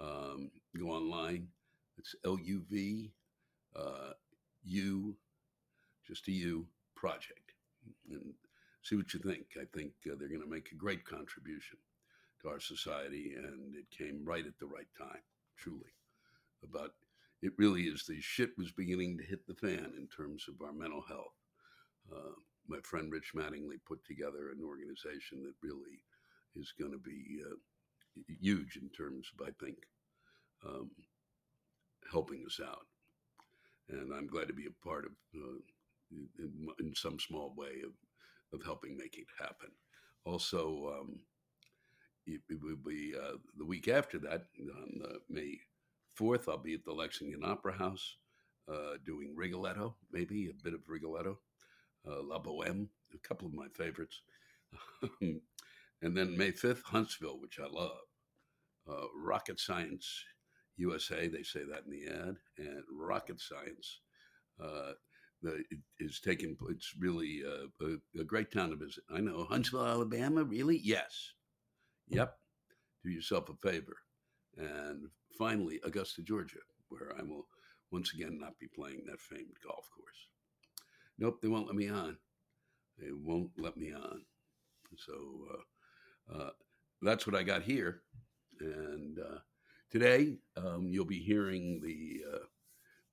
[0.00, 1.48] Um, go online.
[1.96, 3.12] It's L U V
[3.76, 4.12] uh,
[4.64, 5.16] U,
[6.06, 7.52] just a U project.
[8.10, 8.34] And
[8.82, 9.46] see what you think.
[9.56, 11.78] I think uh, they're going to make a great contribution
[12.42, 15.22] to our society, and it came right at the right time,
[15.56, 15.90] truly
[16.62, 16.92] about
[17.42, 20.72] it really is the shit was beginning to hit the fan in terms of our
[20.72, 21.32] mental health.
[22.12, 22.34] Uh,
[22.68, 26.04] my friend Rich Mattingly put together an organization that really
[26.54, 27.54] is going to be uh,
[28.40, 29.76] huge in terms of, I think,
[30.66, 30.90] um,
[32.12, 32.86] helping us out.
[33.88, 35.58] And I'm glad to be a part of, uh,
[36.38, 37.92] in, in, some small way, of,
[38.52, 39.70] of helping make it happen.
[40.24, 41.20] Also, um,
[42.26, 45.58] it, it, will be uh, the week after that, on uh, May
[46.18, 48.16] 4th, I'll be at the Lexington Opera House
[48.70, 51.38] uh, doing Rigoletto, maybe a bit of Rigoletto,
[52.06, 54.20] uh, La Boheme, a couple of my favorites.
[55.20, 55.40] and
[56.02, 57.98] then May 5th, Huntsville, which I love.
[58.88, 60.24] Uh, Rocket Science
[60.76, 64.00] USA, they say that in the ad, and Rocket Science
[65.46, 65.52] uh,
[65.98, 66.56] is taking.
[66.68, 69.04] It's really a, a, a, great town to visit.
[69.14, 70.44] I know Huntsville, Alabama.
[70.44, 70.80] Really?
[70.82, 71.32] Yes.
[72.08, 72.36] Yep.
[73.04, 73.96] Do yourself a favor
[74.56, 77.46] and finally Augusta, Georgia, where I will
[77.90, 80.28] once again not be playing that famed golf course.
[81.18, 82.16] Nope, they won't let me on.
[82.98, 84.22] They won't let me on.
[84.96, 85.12] So
[85.54, 86.50] uh, uh,
[87.02, 88.02] that's what I got here.
[88.60, 89.38] And uh,
[89.90, 92.44] today um, you'll be hearing the uh,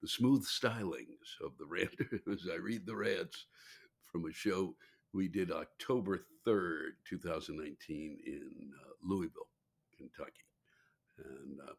[0.02, 1.96] the smooth stylings of the rant
[2.32, 3.46] as I read the rants
[4.12, 4.76] from a show
[5.14, 9.48] we did October 3rd, 2019 in uh, Louisville,
[9.98, 10.44] Kentucky
[11.18, 11.74] and uh,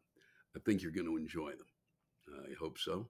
[0.55, 1.67] I think you're going to enjoy them.
[2.47, 3.09] I hope so,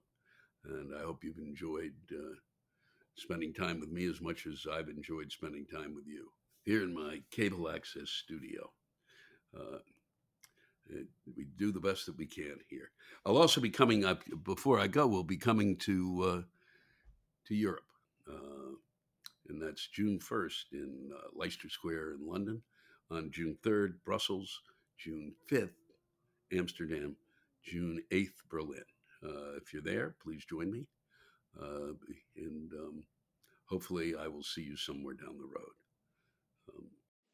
[0.64, 2.36] and I hope you've enjoyed uh,
[3.16, 6.30] spending time with me as much as I've enjoyed spending time with you
[6.62, 8.70] here in my cable access studio.
[11.60, 12.90] Do the best that we can here.
[13.24, 15.06] I'll also be coming up before I go.
[15.06, 16.42] We'll be coming to uh,
[17.46, 17.84] to Europe,
[18.26, 18.72] uh,
[19.48, 22.62] and that's June first in uh, Leicester Square in London.
[23.10, 24.62] On June third, Brussels.
[25.00, 25.76] June fifth,
[26.52, 27.16] Amsterdam,
[27.62, 28.84] June 8th, Berlin.
[29.24, 30.86] Uh, if you're there, please join me.
[31.60, 31.92] Uh,
[32.36, 33.04] and um,
[33.64, 35.79] hopefully, I will see you somewhere down the road.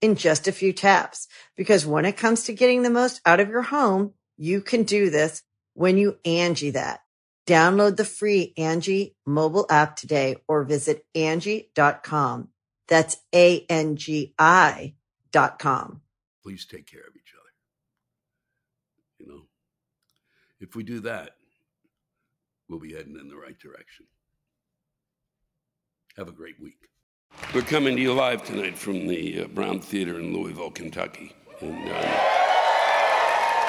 [0.00, 1.28] in just a few taps.
[1.56, 5.10] Because when it comes to getting the most out of your home, you can do
[5.10, 5.42] this
[5.74, 7.00] when you Angi that.
[7.46, 12.48] Download the free Angi mobile app today or visit Angi.com.
[12.88, 14.94] That's A-N-G-I
[15.32, 16.02] dot com.
[16.42, 17.50] Please take care of each other.
[19.18, 19.42] You know,
[20.60, 21.30] if we do that,
[22.68, 24.06] we'll be heading in the right direction.
[26.16, 26.88] Have a great week.
[27.56, 31.32] We're coming to you live tonight from the uh, Brown Theater in Louisville, Kentucky.
[31.62, 32.20] And uh,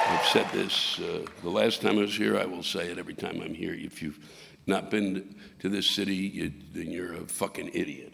[0.08, 3.14] I've said this uh, the last time I was here, I will say it every
[3.14, 3.74] time I'm here.
[3.74, 4.20] If you've
[4.66, 8.14] not been to this city, you, then you're a fucking idiot.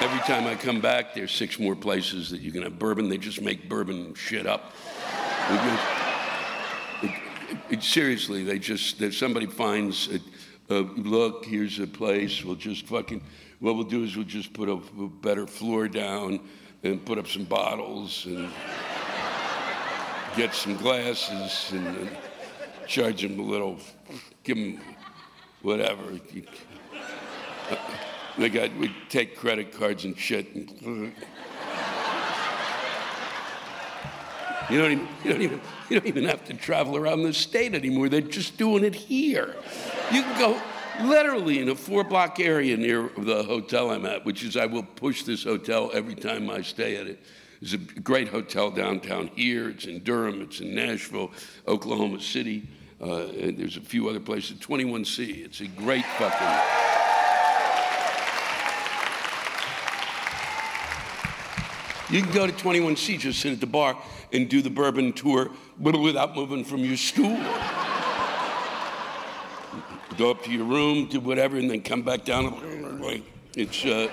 [0.00, 3.08] Every time I come back, there's six more places that you can have bourbon.
[3.08, 4.72] They just make bourbon shit up.
[5.48, 5.80] It,
[7.04, 7.14] it,
[7.70, 13.22] it, seriously, they just, somebody finds, a, a, look, here's a place, we'll just fucking,
[13.60, 16.40] what we'll do is we'll just put a, better floor down
[16.82, 18.50] and put up some bottles and
[20.36, 22.10] get some glasses and, and
[22.86, 23.78] charge them a little,
[24.44, 24.80] give them
[25.62, 26.02] whatever.
[27.70, 27.76] Uh,
[28.38, 30.54] they got, we take credit cards and shit.
[30.54, 31.14] And,
[34.68, 37.74] you don't, even, you, don't even, you don't even have to travel around the state
[37.74, 38.08] anymore.
[38.08, 39.54] They're just doing it here.
[40.12, 40.60] You can go
[41.02, 44.82] literally in a four block area near the hotel I'm at, which is I will
[44.82, 47.22] push this hotel every time I stay at it.
[47.60, 49.70] There's a great hotel downtown here.
[49.70, 51.32] It's in Durham, it's in Nashville,
[51.66, 52.68] Oklahoma City.
[53.00, 54.58] Uh, and there's a few other places.
[54.58, 55.44] 21C.
[55.44, 56.86] It's a great fucking.
[62.08, 64.00] You can go to 21C, just sit at the bar
[64.32, 67.36] and do the bourbon tour without moving from your stool.
[70.16, 72.44] Go up to your room, do whatever, and then come back down.
[73.56, 74.08] It's, uh,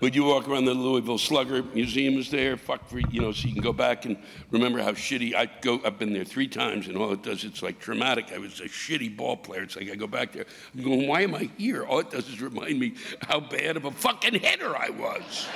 [0.00, 3.46] but you walk around the Louisville Slugger Museum is there, fuck for, you know, so
[3.46, 4.16] you can go back and
[4.50, 7.62] remember how shitty, I go, I've been there three times and all it does, it's
[7.62, 8.32] like traumatic.
[8.32, 9.62] I was a shitty ball player.
[9.62, 11.84] It's like I go back there, I'm going, why am I here?
[11.84, 15.48] All it does is remind me how bad of a fucking hitter I was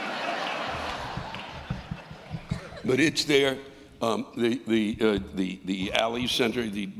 [2.84, 3.56] but it's there.
[4.04, 6.90] Um, the, the, uh, the, the Ali Center, the,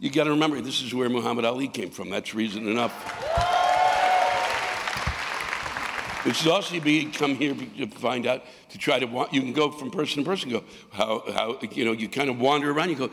[0.00, 2.08] you got to remember, this is where Muhammad Ali came from.
[2.08, 2.92] That's reason enough.
[6.24, 9.34] This is also you come here to find out to try to want.
[9.34, 10.50] you can go from person to person.
[10.50, 12.90] Go how how you know you kind of wander around.
[12.90, 13.10] You go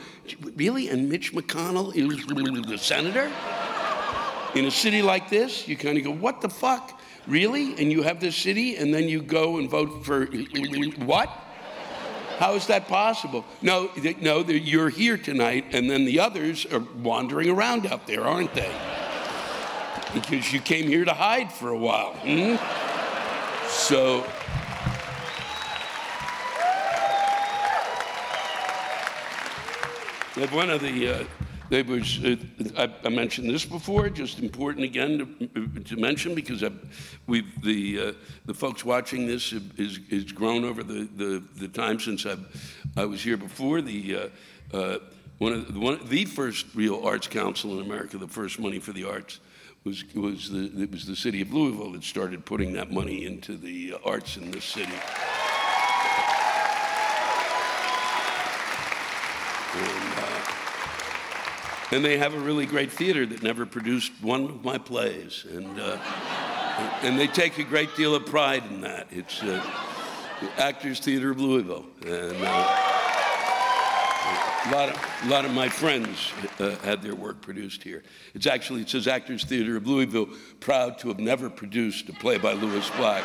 [0.55, 3.32] really, and Mitch McConnell is the senator
[4.53, 5.67] in a city like this.
[5.67, 7.73] You kind of go what the fuck really?
[7.82, 10.27] And you have this city, and then you go and vote for
[11.03, 11.49] what?
[12.39, 13.43] How is that possible?
[13.62, 18.54] No, no, you're here tonight, and then the others are wandering around out there, aren't
[18.54, 18.71] they?
[20.13, 22.13] Because you came here to hide for a while.
[22.13, 22.56] Hmm?
[23.67, 24.21] So.
[30.54, 31.23] One of the uh,
[31.69, 32.36] was, uh,
[32.77, 36.63] I, I, mentioned this before, just important again to, to mention because
[37.27, 38.13] we the, uh,
[38.45, 42.36] the folks watching this is, is grown over the, the, the time since i
[42.97, 43.82] I was here before.
[43.82, 44.15] The,
[44.73, 44.99] uh, uh,
[45.38, 48.91] one of the, one, the first real arts council in America, the first money for
[48.91, 49.39] the arts,
[49.84, 53.55] was, was the, it was the city of Louisville that started putting that money into
[53.55, 54.91] the arts in this city.
[59.71, 60.39] And, uh,
[61.91, 65.45] and they have a really great theater that never produced one of my plays.
[65.49, 65.97] And, uh,
[67.02, 69.08] and they take a great deal of pride in that.
[69.12, 69.63] It's uh,
[70.58, 71.86] Actors Theater of Louisville.
[72.06, 72.89] And uh,
[74.65, 78.04] a, lot of, a lot of my friends uh, had their work produced here.
[78.36, 82.38] It's actually, it says Actors Theater of Louisville, proud to have never produced a play
[82.38, 83.23] by Lewis Black.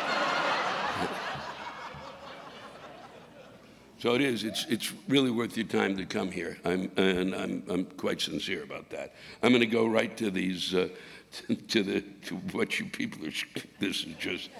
[4.05, 4.43] So it is.
[4.43, 6.59] It's, it's really worth your time to come here.
[6.63, 9.15] I'm, and I'm, I'm quite sincere about that.
[9.41, 10.89] I'm going to go right to these, uh,
[11.69, 13.31] to, the, to what you people are,
[13.79, 14.51] this is just,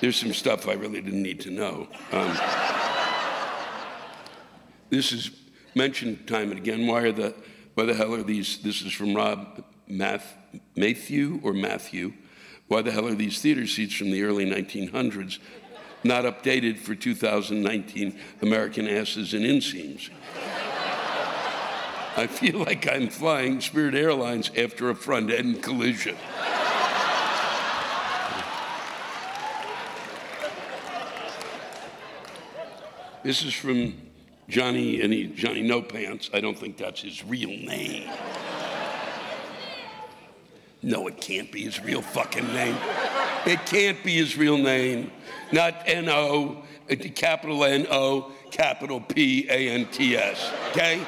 [0.00, 1.86] there's some stuff I really didn't need to know.
[2.10, 2.36] Um,
[4.90, 5.30] this is
[5.76, 6.88] mentioned time and again.
[6.88, 7.36] Why are the,
[7.74, 10.34] why the hell are these, this is from Rob Math,
[10.74, 12.14] Matthew or Matthew.
[12.66, 15.38] Why the hell are these theater seats from the early 1900s
[16.04, 20.10] not updated for 2019 American asses and inseams.
[22.16, 26.16] I feel like I'm flying Spirit Airlines after a front end collision.
[33.22, 33.94] This is from
[34.48, 36.30] Johnny, any Johnny No Pants.
[36.32, 38.10] I don't think that's his real name.
[40.82, 42.76] No, it can't be his real fucking name.
[43.48, 45.10] It can't be his real name.
[45.52, 46.64] Not N O,
[47.14, 50.52] capital N O, capital P A N T S.
[50.70, 51.00] Okay?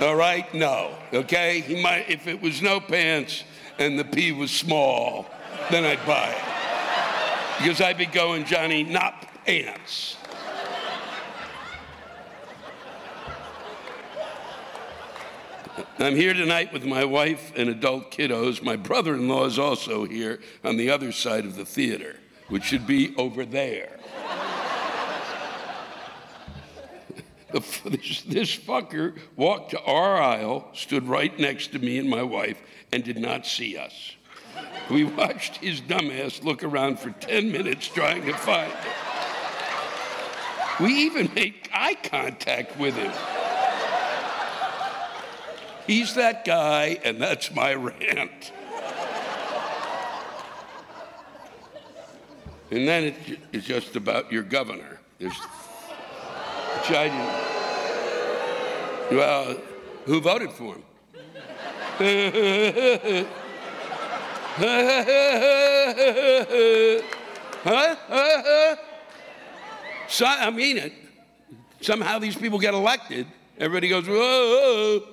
[0.00, 0.52] All right?
[0.54, 0.94] No.
[1.12, 1.60] Okay?
[1.60, 3.44] He might, if it was no pants
[3.78, 5.26] and the P was small,
[5.70, 7.62] then I'd buy it.
[7.62, 10.16] Because I'd be going, Johnny, not ants.
[15.98, 18.62] I'm here tonight with my wife and adult kiddos.
[18.62, 22.16] My brother in law is also here on the other side of the theater,
[22.48, 23.98] which should be over there.
[27.52, 32.60] this, fucker walked to our aisle, stood right next to me and my wife,
[32.92, 34.12] and did not see us.
[34.90, 38.78] We watched his dumbass look around for 10 minutes trying to find it.
[40.82, 43.12] We even made eye contact with him.
[45.86, 48.52] He's that guy, and that's my rant.
[52.70, 53.14] And then it,
[53.52, 54.98] it's just about your governor.
[55.18, 57.52] There's, which I didn't.
[59.18, 59.56] Well,
[60.06, 60.84] who voted for him?
[70.08, 70.92] So, I mean it.
[71.82, 73.26] Somehow these people get elected.
[73.58, 75.11] Everybody goes, whoa.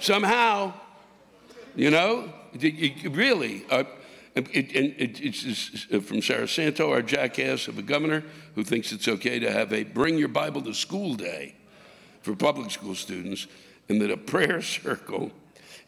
[0.00, 0.72] Somehow,
[1.74, 2.32] you know,
[3.10, 3.64] really.
[3.70, 3.84] Uh,
[4.34, 8.22] it, it, it's uh, from Sarah Santo, our jackass of a governor,
[8.54, 11.54] who thinks it's okay to have a bring your Bible to school day
[12.22, 13.46] for public school students,
[13.88, 15.32] and that a prayer circle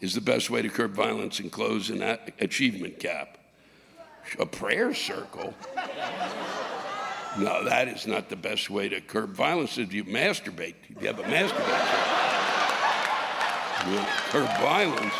[0.00, 2.02] is the best way to curb violence and close an
[2.40, 3.38] achievement gap.
[4.38, 5.54] A prayer circle?
[7.38, 9.78] No, that is not the best way to curb violence.
[9.78, 12.30] If you masturbate, if you have a masturbate.
[13.88, 13.98] You
[14.30, 15.14] curb violence.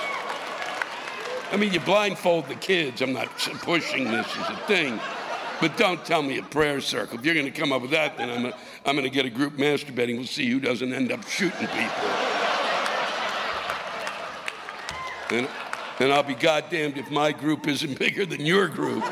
[1.52, 3.00] I mean, you blindfold the kids.
[3.00, 3.28] I'm not
[3.62, 5.00] pushing this as a thing.
[5.60, 7.18] But don't tell me a prayer circle.
[7.18, 8.56] If you're going to come up with that, then I'm, a,
[8.86, 10.16] I'm going to get a group masturbating.
[10.16, 12.10] We'll see who doesn't end up shooting people.
[15.30, 15.48] And,
[16.00, 19.04] and I'll be goddamned if my group isn't bigger than your group.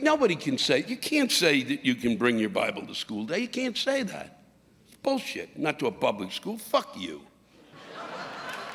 [0.00, 3.40] Nobody can say, you can't say that you can bring your Bible to school day.
[3.40, 4.42] You can't say that.
[4.88, 5.58] It's bullshit.
[5.58, 6.58] Not to a public school.
[6.58, 7.22] Fuck you.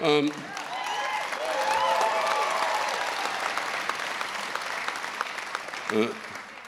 [0.02, 0.30] Um,
[5.92, 6.14] uh,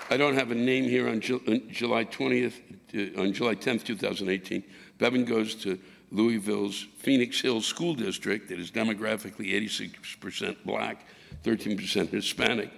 [0.09, 2.53] I don't have a name here on, July 20th,
[2.95, 4.63] uh, on July 10th, 2018.
[4.97, 5.77] Bevin goes to
[6.11, 11.05] Louisville's Phoenix Hills School District that is demographically 86% black,
[11.43, 12.71] 13% Hispanic.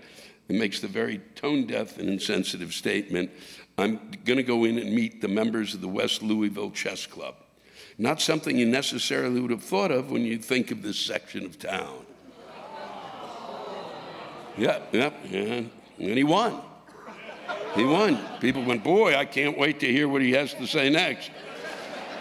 [0.50, 3.32] It makes the very tone deaf and insensitive statement
[3.80, 7.36] I'm going to go in and meet the members of the West Louisville Chess Club.
[7.98, 11.58] Not something you necessarily would have thought of when you think of this section of
[11.58, 12.06] town.
[14.58, 15.62] Yep, yep, yeah.
[15.98, 16.62] And he won.
[17.76, 18.20] He won.
[18.42, 21.32] People went, boy, I can't wait to hear what he has to say next.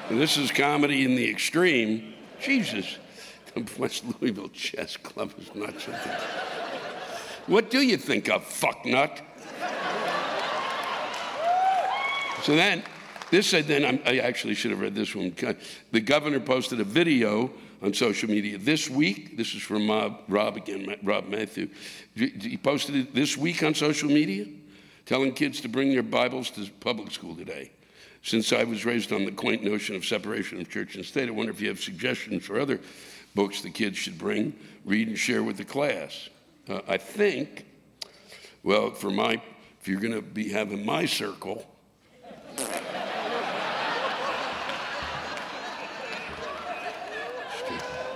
[0.09, 2.15] And this is comedy in the extreme.
[2.41, 2.99] Jesus,
[3.55, 6.13] the West Louisville Chess Club is not something.
[7.49, 9.23] What do you think of, fucknut?
[12.43, 12.83] so then,
[13.31, 15.35] this said, then I'm, i actually should have read this one.
[15.91, 19.39] The governor posted a video on social media this week.
[19.39, 21.71] This is from Rob, Rob again, Rob Matthew.
[22.15, 24.45] He posted it this week on social media,
[25.07, 27.71] telling kids to bring their Bibles to public school today.
[28.23, 31.33] Since I was raised on the quaint notion of separation of church and state, I
[31.33, 32.79] wonder if you have suggestions for other
[33.35, 34.53] books the kids should bring,
[34.85, 36.29] read, and share with the class.
[36.69, 37.65] Uh, I think,
[38.63, 39.41] well, for my,
[39.81, 41.65] if you're going to be having my circle,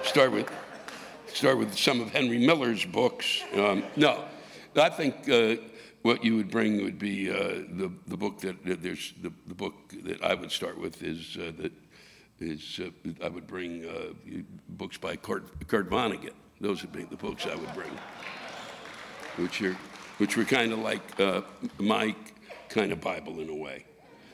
[0.02, 0.50] start with
[1.28, 3.42] start with some of Henry Miller's books.
[3.54, 4.22] Um, no,
[4.76, 5.56] I think uh,
[6.02, 7.36] what you would bring would be uh,
[7.70, 9.74] the the book that, that there's the, the book
[10.04, 11.72] that I would start with is uh, that
[12.38, 12.90] is uh,
[13.24, 16.34] I would bring uh, books by Kurt, Kurt Vonnegut.
[16.60, 17.90] Those would be the books I would bring
[19.36, 19.76] which are
[20.18, 21.40] which were kind of like uh,
[21.78, 22.14] my
[22.68, 23.84] kind of Bible in a way.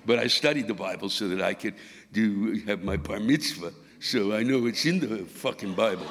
[0.05, 1.75] But I studied the Bible so that I could
[2.13, 6.07] do have my bar mitzvah, so I know it's in the fucking Bible.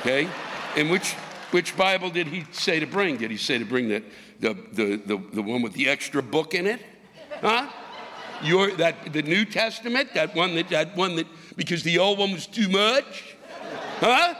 [0.00, 0.28] Okay?
[0.76, 1.14] And which
[1.50, 3.16] which Bible did he say to bring?
[3.16, 4.04] Did he say to bring that
[4.40, 6.80] the the the, the one with the extra book in it?
[7.40, 7.68] Huh?
[8.42, 11.26] Your that the New Testament, that one that that one that
[11.56, 13.36] because the old one was too much?
[14.00, 14.34] Huh?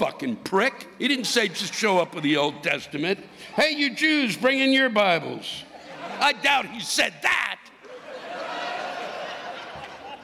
[0.00, 0.88] Fucking prick.
[0.98, 3.18] He didn't say just show up with the Old Testament.
[3.54, 5.64] Hey, you Jews, bring in your Bibles.
[6.18, 7.60] I doubt he said that.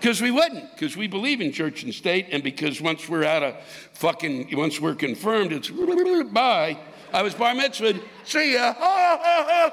[0.00, 3.42] Because we wouldn't, because we believe in church and state, and because once we're out
[3.42, 3.62] of
[3.92, 5.68] fucking, once we're confirmed, it's
[6.32, 6.78] bye.
[7.12, 8.00] I was bar mitzvah.
[8.24, 9.72] See ya.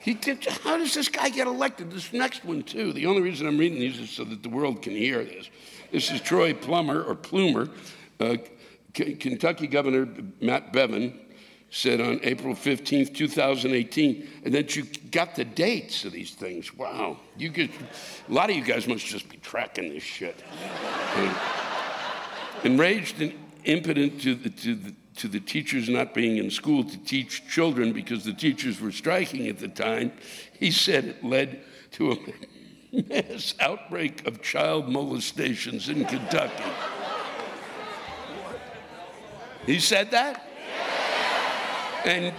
[0.00, 1.90] He did, how does this guy get elected?
[1.90, 2.92] This next one, too.
[2.92, 5.50] The only reason I'm reading these is so that the world can hear this.
[5.92, 7.68] This is Troy Plummer, or Plumer.
[8.18, 8.36] Uh,
[8.94, 10.08] K- Kentucky Governor
[10.40, 11.18] Matt Bevin
[11.70, 16.74] said on April 15th, 2018, and then you got the dates of these things.
[16.74, 17.18] Wow.
[17.36, 17.70] You could,
[18.28, 20.42] a lot of you guys must just be tracking this shit.
[21.16, 21.36] And,
[22.64, 23.32] enraged and
[23.64, 27.92] impotent to the, to the to the teachers not being in school to teach children
[27.92, 30.10] because the teachers were striking at the time,
[30.58, 31.60] he said it led
[31.90, 32.16] to a
[33.10, 36.64] mass outbreak of child molestations in Kentucky.
[39.66, 40.42] He said that?
[42.06, 42.34] And,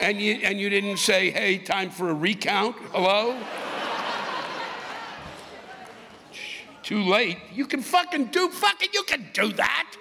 [0.00, 2.74] and, you, and you didn't say, hey, time for a recount?
[2.90, 3.40] Hello?
[6.82, 7.38] Too late.
[7.52, 9.96] You can fucking do fucking, you can do that.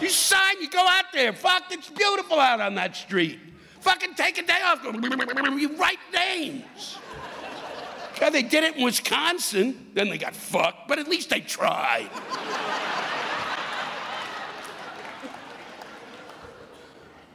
[0.00, 1.32] You sign, you go out there.
[1.32, 3.38] Fuck, it's beautiful out on that street.
[3.80, 4.82] Fucking take a day off.
[4.82, 6.98] You write names.
[8.20, 9.90] Yeah, they did it in Wisconsin.
[9.94, 12.10] Then they got fucked, but at least they tried.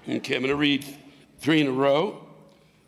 [0.07, 0.85] okay, I'm going to read
[1.39, 2.27] three in a row,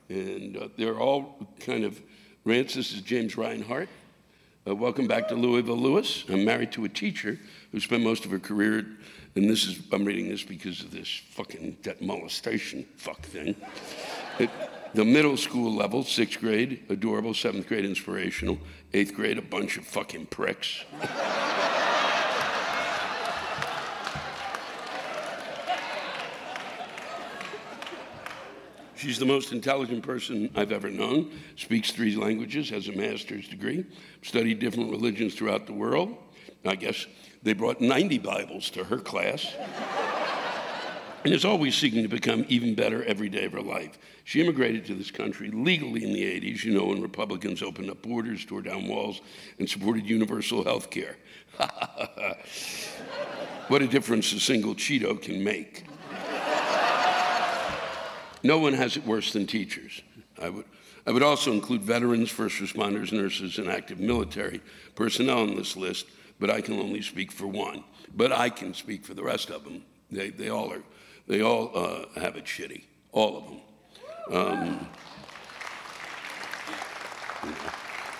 [0.09, 1.99] and uh, they're all kind of
[2.45, 2.75] rants.
[2.75, 3.89] This is James Reinhart.
[4.67, 6.23] Uh, welcome back to Louisville Lewis.
[6.29, 7.39] I'm married to a teacher
[7.71, 8.85] who spent most of her career
[9.37, 13.55] and this is, I'm reading this because of this fucking debt molestation fuck thing.
[14.39, 14.49] It,
[14.95, 18.57] the middle school level, sixth grade, adorable, seventh grade, inspirational,
[18.95, 20.83] eighth grade, a bunch of fucking pricks.
[28.95, 33.85] She's the most intelligent person I've ever known, speaks three languages, has a master's degree,
[34.23, 36.17] studied different religions throughout the world.
[36.65, 37.05] I guess
[37.43, 39.53] they brought 90 Bibles to her class.
[41.23, 43.97] and is always seeking to become even better every day of her life.
[44.23, 48.01] She immigrated to this country legally in the 80s, you know, when Republicans opened up
[48.01, 49.19] borders, tore down walls,
[49.59, 51.17] and supported universal health care.
[53.67, 55.85] what a difference a single Cheeto can make.
[58.43, 60.01] no one has it worse than teachers.
[60.41, 60.65] I would,
[61.05, 64.61] I would also include veterans, first responders, nurses, and active military
[64.95, 66.05] personnel on this list
[66.39, 67.83] but I can only speak for one.
[68.15, 69.83] But I can speak for the rest of them.
[70.11, 70.83] They, they all are,
[71.27, 73.61] they all uh, have it shitty, all of them.
[74.29, 74.87] Um,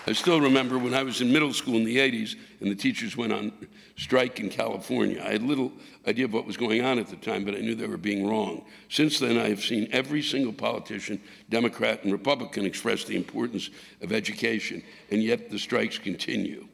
[0.06, 3.14] I still remember when I was in middle school in the 80s and the teachers
[3.14, 3.52] went on
[3.96, 5.22] strike in California.
[5.22, 5.70] I had little
[6.06, 8.26] idea of what was going on at the time, but I knew they were being
[8.26, 8.64] wrong.
[8.88, 13.68] Since then, I have seen every single politician, Democrat and Republican, express the importance
[14.00, 16.67] of education, and yet the strikes continue.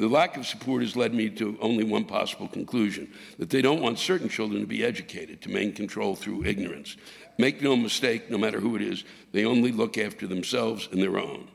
[0.00, 3.82] The lack of support has led me to only one possible conclusion that they don't
[3.82, 6.96] want certain children to be educated, to maintain control through ignorance.
[7.36, 11.18] Make no mistake, no matter who it is, they only look after themselves and their
[11.18, 11.48] own.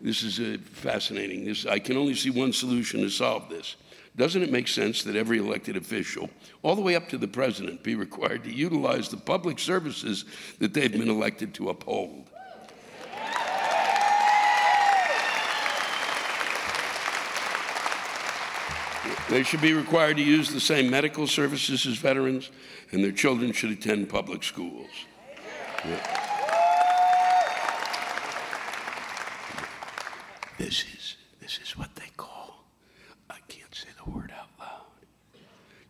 [0.00, 1.44] This is uh, fascinating.
[1.44, 3.76] This, I can only see one solution to solve this.
[4.16, 6.28] Doesn't it make sense that every elected official,
[6.62, 10.24] all the way up to the president, be required to utilize the public services
[10.58, 12.30] that they've been elected to uphold?
[19.30, 22.50] They should be required to use the same medical services as veterans,
[22.90, 24.90] and their children should attend public schools.
[25.84, 26.30] Yeah.
[30.58, 32.64] This is this is what they call.
[33.30, 35.40] I can't say the word out loud.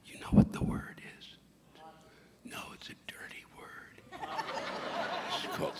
[0.05, 1.39] You know what the word is?
[2.45, 4.21] No, it's a dirty word.
[5.33, 5.79] It's called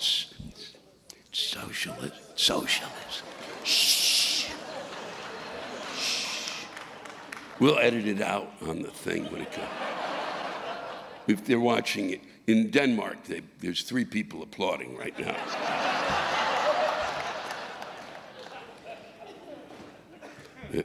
[1.31, 2.90] socialist, Socialism.
[7.61, 9.69] We'll edit it out on the thing when it comes.
[11.27, 15.37] If they're watching it in Denmark, they, there's three people applauding right now.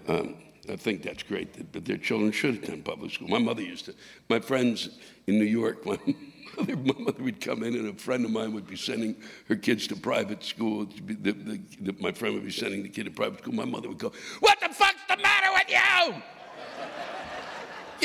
[0.09, 0.35] um,
[0.69, 3.29] I think that's great, but their children should attend public school.
[3.29, 3.93] My mother used to.
[4.29, 5.97] My friends in New York, my
[6.57, 9.15] mother, my mother would come in, and a friend of mine would be sending
[9.47, 10.85] her kids to private school.
[10.85, 13.53] The, the, the, my friend would be sending the kid to private school.
[13.53, 14.11] My mother would go,
[14.41, 16.21] "What the fuck's the matter with you?"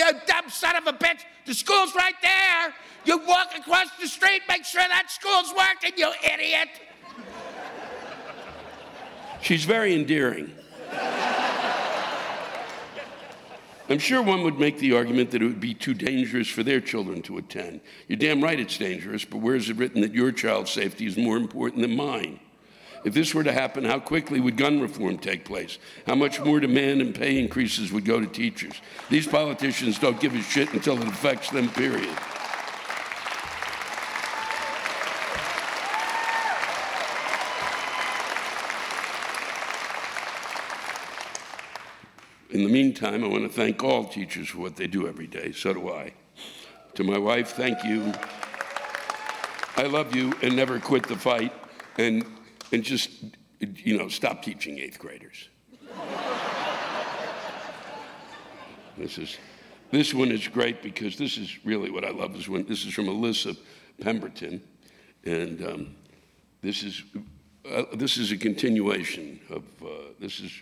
[0.01, 1.25] You dumb son of a bitch.
[1.45, 2.75] The school's right there.
[3.05, 6.69] You walk across the street, make sure that school's working, you idiot.
[9.43, 10.55] She's very endearing.
[13.91, 16.81] I'm sure one would make the argument that it would be too dangerous for their
[16.81, 17.83] children to attend.
[18.09, 21.19] You're damn right it's dangerous, but where is it written that your child's safety is
[21.19, 22.41] more important than mine?
[23.03, 25.79] If this were to happen, how quickly would gun reform take place?
[26.07, 28.75] How much more demand and pay increases would go to teachers?
[29.09, 32.17] These politicians don't give a shit until it affects them, period.
[42.51, 45.53] In the meantime, I want to thank all teachers for what they do every day.
[45.53, 46.13] So do I.
[46.95, 48.13] To my wife, thank you.
[49.77, 51.53] I love you and never quit the fight.
[51.97, 52.27] And
[52.73, 53.11] and just,
[53.59, 55.49] you know, stop teaching eighth graders.
[58.97, 59.39] this is,
[59.91, 62.95] this one is great because this is really what I love is when, this is
[62.95, 63.57] from Alyssa
[64.01, 64.63] Pemberton.
[65.25, 65.95] And um,
[66.63, 67.03] this is,
[67.71, 70.53] uh, this is a continuation of, uh, this is,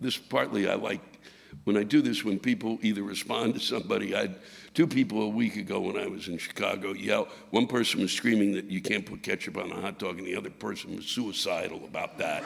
[0.00, 1.20] this partly I like
[1.64, 4.36] when I do this, when people either respond to somebody, I had
[4.74, 7.28] two people a week ago when I was in Chicago yell.
[7.50, 10.36] One person was screaming that you can't put ketchup on a hot dog, and the
[10.36, 12.42] other person was suicidal about that.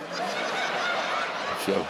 [1.66, 1.86] so,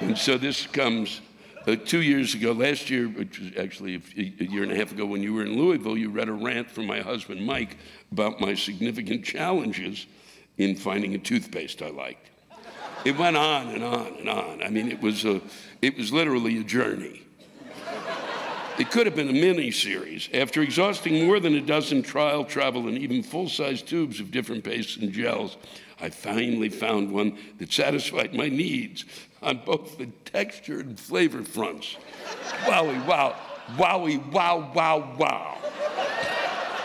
[0.00, 1.20] and so this comes
[1.66, 4.92] uh, two years ago, last year, which was actually a, a year and a half
[4.92, 7.76] ago when you were in Louisville, you read a rant from my husband Mike
[8.12, 10.06] about my significant challenges
[10.58, 12.30] in finding a toothpaste I liked.
[13.04, 14.62] It went on and on and on.
[14.62, 15.40] I mean, it was, a,
[15.80, 17.22] it was literally a journey.
[18.78, 20.28] It could have been a mini series.
[20.34, 24.64] After exhausting more than a dozen trial, travel, and even full size tubes of different
[24.64, 25.56] pastes and gels,
[25.98, 29.06] I finally found one that satisfied my needs
[29.42, 31.96] on both the texture and flavor fronts.
[32.64, 33.36] Wowie, wow,
[33.76, 35.58] wowie, wow, wow, wow.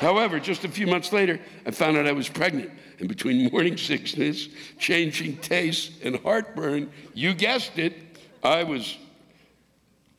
[0.02, 3.78] However, just a few months later, I found out I was pregnant and between morning
[3.78, 4.48] sickness,
[4.80, 7.94] changing taste, and heartburn, you guessed it,
[8.44, 8.98] I was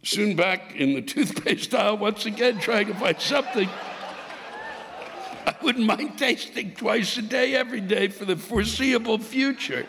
[0.05, 3.69] soon back in the toothpaste aisle once again trying to find something.
[5.47, 9.85] I wouldn't mind tasting twice a day, every day for the foreseeable future.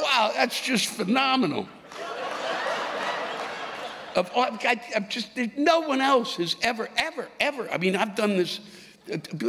[0.00, 1.68] Wow, that's just phenomenal.
[4.14, 7.68] Of I, I'm just, no one else has ever, ever, ever.
[7.72, 8.60] I mean, I've done this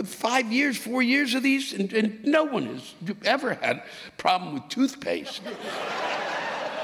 [0.05, 2.93] five years, four years of these, and, and no one has
[3.25, 5.41] ever had a problem with toothpaste.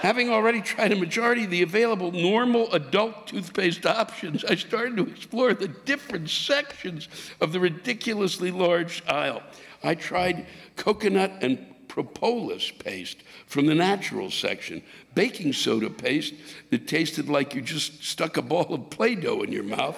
[0.01, 5.07] Having already tried a majority of the available normal adult toothpaste options, I started to
[5.07, 7.09] explore the different sections
[7.41, 9.41] of the ridiculously large aisle.
[9.83, 10.45] I tried
[10.75, 14.83] coconut and propolis paste from the natural section,
[15.15, 16.35] baking soda paste
[16.69, 19.97] that tasted like you just stuck a ball of Play Doh in your mouth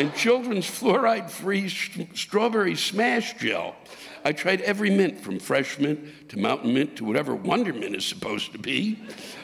[0.00, 3.76] and children's fluoride free strawberry smash gel.
[4.24, 8.06] I tried every mint from fresh mint to mountain mint to whatever Wonder Mint is
[8.06, 8.98] supposed to be.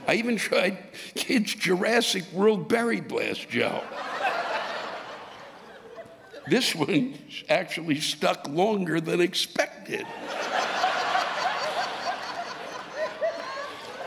[0.09, 0.79] I even tried
[1.15, 3.85] kids' Jurassic World Berry Blast gel.
[6.49, 7.19] This one
[7.51, 10.07] actually stuck longer than expected.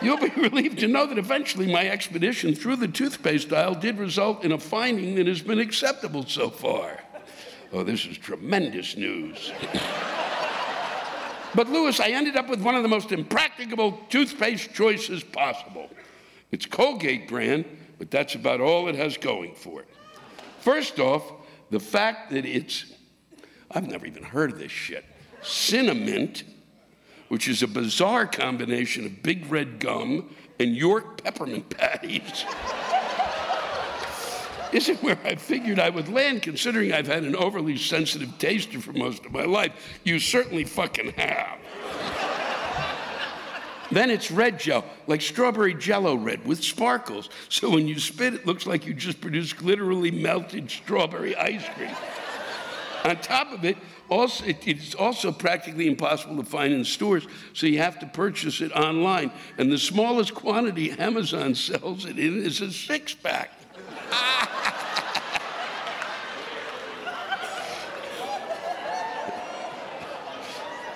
[0.01, 4.43] You'll be relieved to know that eventually my expedition through the toothpaste aisle did result
[4.43, 6.99] in a finding that has been acceptable so far.
[7.71, 9.51] Oh, this is tremendous news.
[11.53, 15.89] but, Lewis, I ended up with one of the most impracticable toothpaste choices possible.
[16.51, 17.65] It's Colgate brand,
[17.99, 19.87] but that's about all it has going for it.
[20.61, 21.31] First off,
[21.69, 22.93] the fact that it's,
[23.69, 25.05] I've never even heard of this shit,
[25.41, 26.33] cinnamon
[27.29, 32.45] which is a bizarre combination of big red gum and York peppermint patties.
[34.71, 38.93] Isn't where I figured I would land, considering I've had an overly sensitive taster for
[38.93, 39.99] most of my life.
[40.03, 41.57] You certainly fucking have.
[43.91, 47.29] then it's red gel, like strawberry jello red with sparkles.
[47.49, 51.95] So when you spit, it looks like you just produced literally melted strawberry ice cream.
[53.05, 53.77] On top of it,
[54.09, 58.61] also, it, it's also practically impossible to find in stores, so you have to purchase
[58.61, 59.31] it online.
[59.57, 63.51] And the smallest quantity Amazon sells it in is a six pack.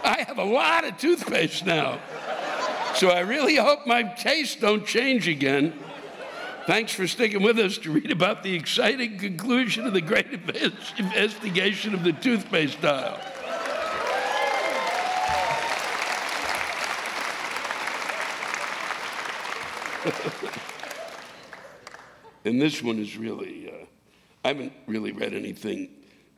[0.06, 2.00] I have a lot of toothpaste now.
[2.96, 5.74] So I really hope my tastes don't change again.
[6.66, 11.94] Thanks for sticking with us to read about the exciting conclusion of the great investigation
[11.94, 13.20] of the toothpaste dial.
[22.46, 23.86] and this one is really, uh,
[24.46, 25.90] I haven't really read anything.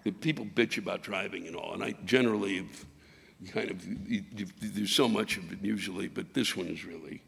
[0.05, 2.83] that People bitch about driving and all, and I generally have
[3.51, 3.85] kind of,
[4.59, 7.21] there's so much of it usually, but this one is really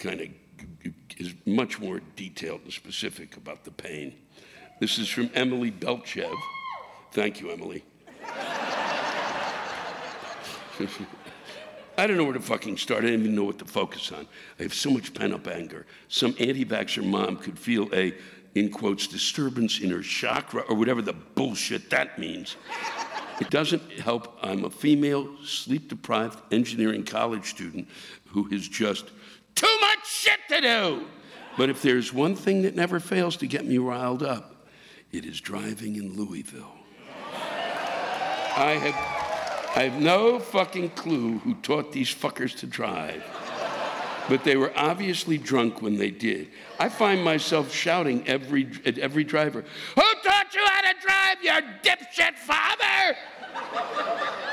[0.00, 0.28] kind of
[1.18, 4.14] is much more detailed and specific about the pain.
[4.80, 6.34] This is from Emily Belchev.
[7.12, 7.84] Thank you, Emily.
[11.98, 13.04] I don't know where to fucking start.
[13.04, 14.26] I don't even know what to focus on.
[14.58, 15.84] I have so much pent up anger.
[16.08, 18.14] Some anti vaxxer mom could feel a,
[18.54, 22.56] in quotes, disturbance in her chakra or whatever the bullshit that means.
[23.38, 24.38] It doesn't help.
[24.42, 27.88] I'm a female, sleep deprived engineering college student
[28.26, 29.10] who has just
[29.60, 31.06] too much shit to do.
[31.58, 34.54] But if there's one thing that never fails to get me riled up,
[35.12, 36.72] it is driving in Louisville.
[38.56, 43.22] I have, I have no fucking clue who taught these fuckers to drive,
[44.30, 46.48] but they were obviously drunk when they did.
[46.78, 51.50] I find myself shouting every, at every driver, Who taught you how to drive, you
[51.82, 52.79] dipshit father?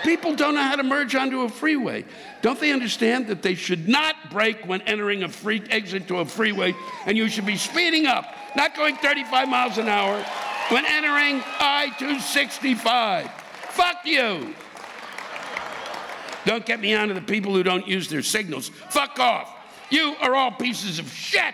[0.03, 2.05] People don't know how to merge onto a freeway.
[2.41, 6.25] Don't they understand that they should not brake when entering a free exit to a
[6.25, 6.73] freeway
[7.05, 10.23] and you should be speeding up, not going 35 miles an hour
[10.69, 13.29] when entering I 265?
[13.29, 14.55] Fuck you.
[16.45, 18.69] Don't get me onto the people who don't use their signals.
[18.69, 19.53] Fuck off.
[19.89, 21.53] You are all pieces of shit.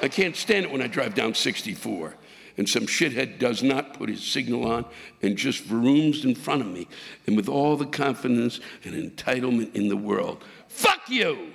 [0.00, 2.14] I can't stand it when I drive down 64
[2.58, 4.84] and some shithead does not put his signal on
[5.22, 6.86] and just vrooms in front of me,
[7.26, 10.44] and with all the confidence and entitlement in the world.
[10.68, 11.52] Fuck you!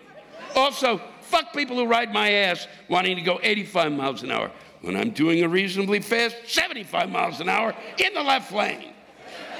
[0.56, 4.50] Also, fuck people who ride my ass wanting to go 85 miles an hour
[4.82, 8.94] when I'm doing a reasonably fast 75 miles an hour in the left lane.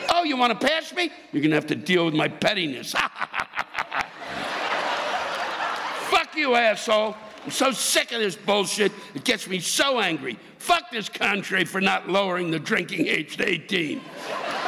[0.10, 1.12] Oh, you want to pass me?
[1.32, 2.92] You're going to have to deal with my pettiness.
[6.10, 7.16] Fuck you, asshole.
[7.44, 8.92] I'm so sick of this bullshit.
[9.16, 10.38] It gets me so angry.
[10.64, 14.00] Fuck this country for not lowering the drinking age to 18.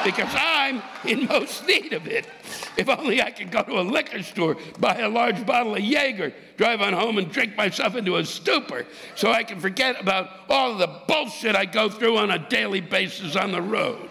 [0.04, 2.28] Because I'm in most need of it.
[2.76, 6.34] If only I could go to a liquor store, buy a large bottle of Jaeger,
[6.58, 8.86] drive on home and drink myself into a stupor
[9.16, 13.38] so I can forget about all the bullshit I go through on a daily basis
[13.38, 14.10] on the road.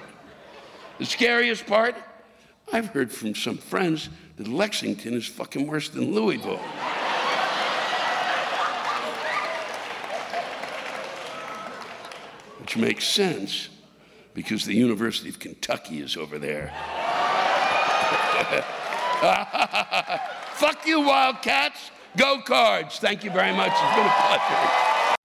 [0.99, 1.97] The scariest part?
[2.73, 4.09] I've heard from some friends
[4.39, 6.63] that Lexington is fucking worse than Louisville.
[12.65, 13.69] Which makes sense
[14.33, 16.69] because the University of Kentucky is over there.
[20.55, 21.91] Fuck you, Wildcats.
[22.17, 22.99] Go Cards.
[22.99, 23.71] Thank you very much.
[23.71, 25.17] It's been a pleasure.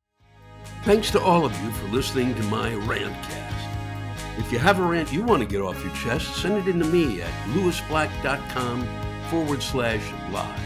[0.83, 4.37] Thanks to all of you for listening to my rantcast.
[4.37, 6.77] If you have a rant you want to get off your chest, send it in
[6.79, 8.85] to me at lewisblack.com
[9.29, 10.59] forward slash live.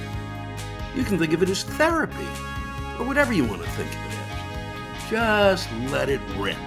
[0.95, 2.27] You can think of it as therapy,
[2.97, 4.22] or whatever you want to think of it.
[5.13, 6.57] Just let it rip.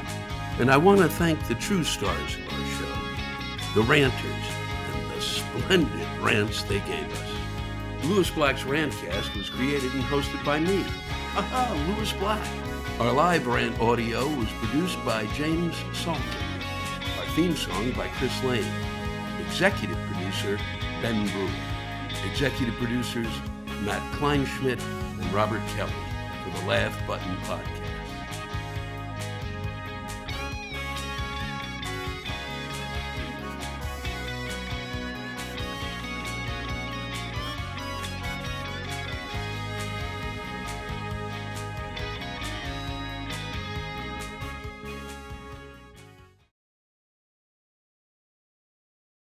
[0.60, 5.20] And I want to thank the true stars of our show, the ranters, and the
[5.20, 8.04] splendid rants they gave us.
[8.04, 10.84] Lewis Black's Rantcast was created and hosted by me.
[11.34, 12.46] Aha, Lewis Black.
[13.00, 16.22] Our live rant audio was produced by James Salter.
[17.18, 18.72] Our theme song by Chris Lane.
[19.44, 20.56] Executive producer
[21.02, 21.50] Ben Brewer.
[22.30, 23.40] Executive producers
[23.82, 24.80] Matt Kleinschmidt
[25.20, 25.90] and Robert Kelly
[26.44, 27.75] for the Laugh Button Podcast.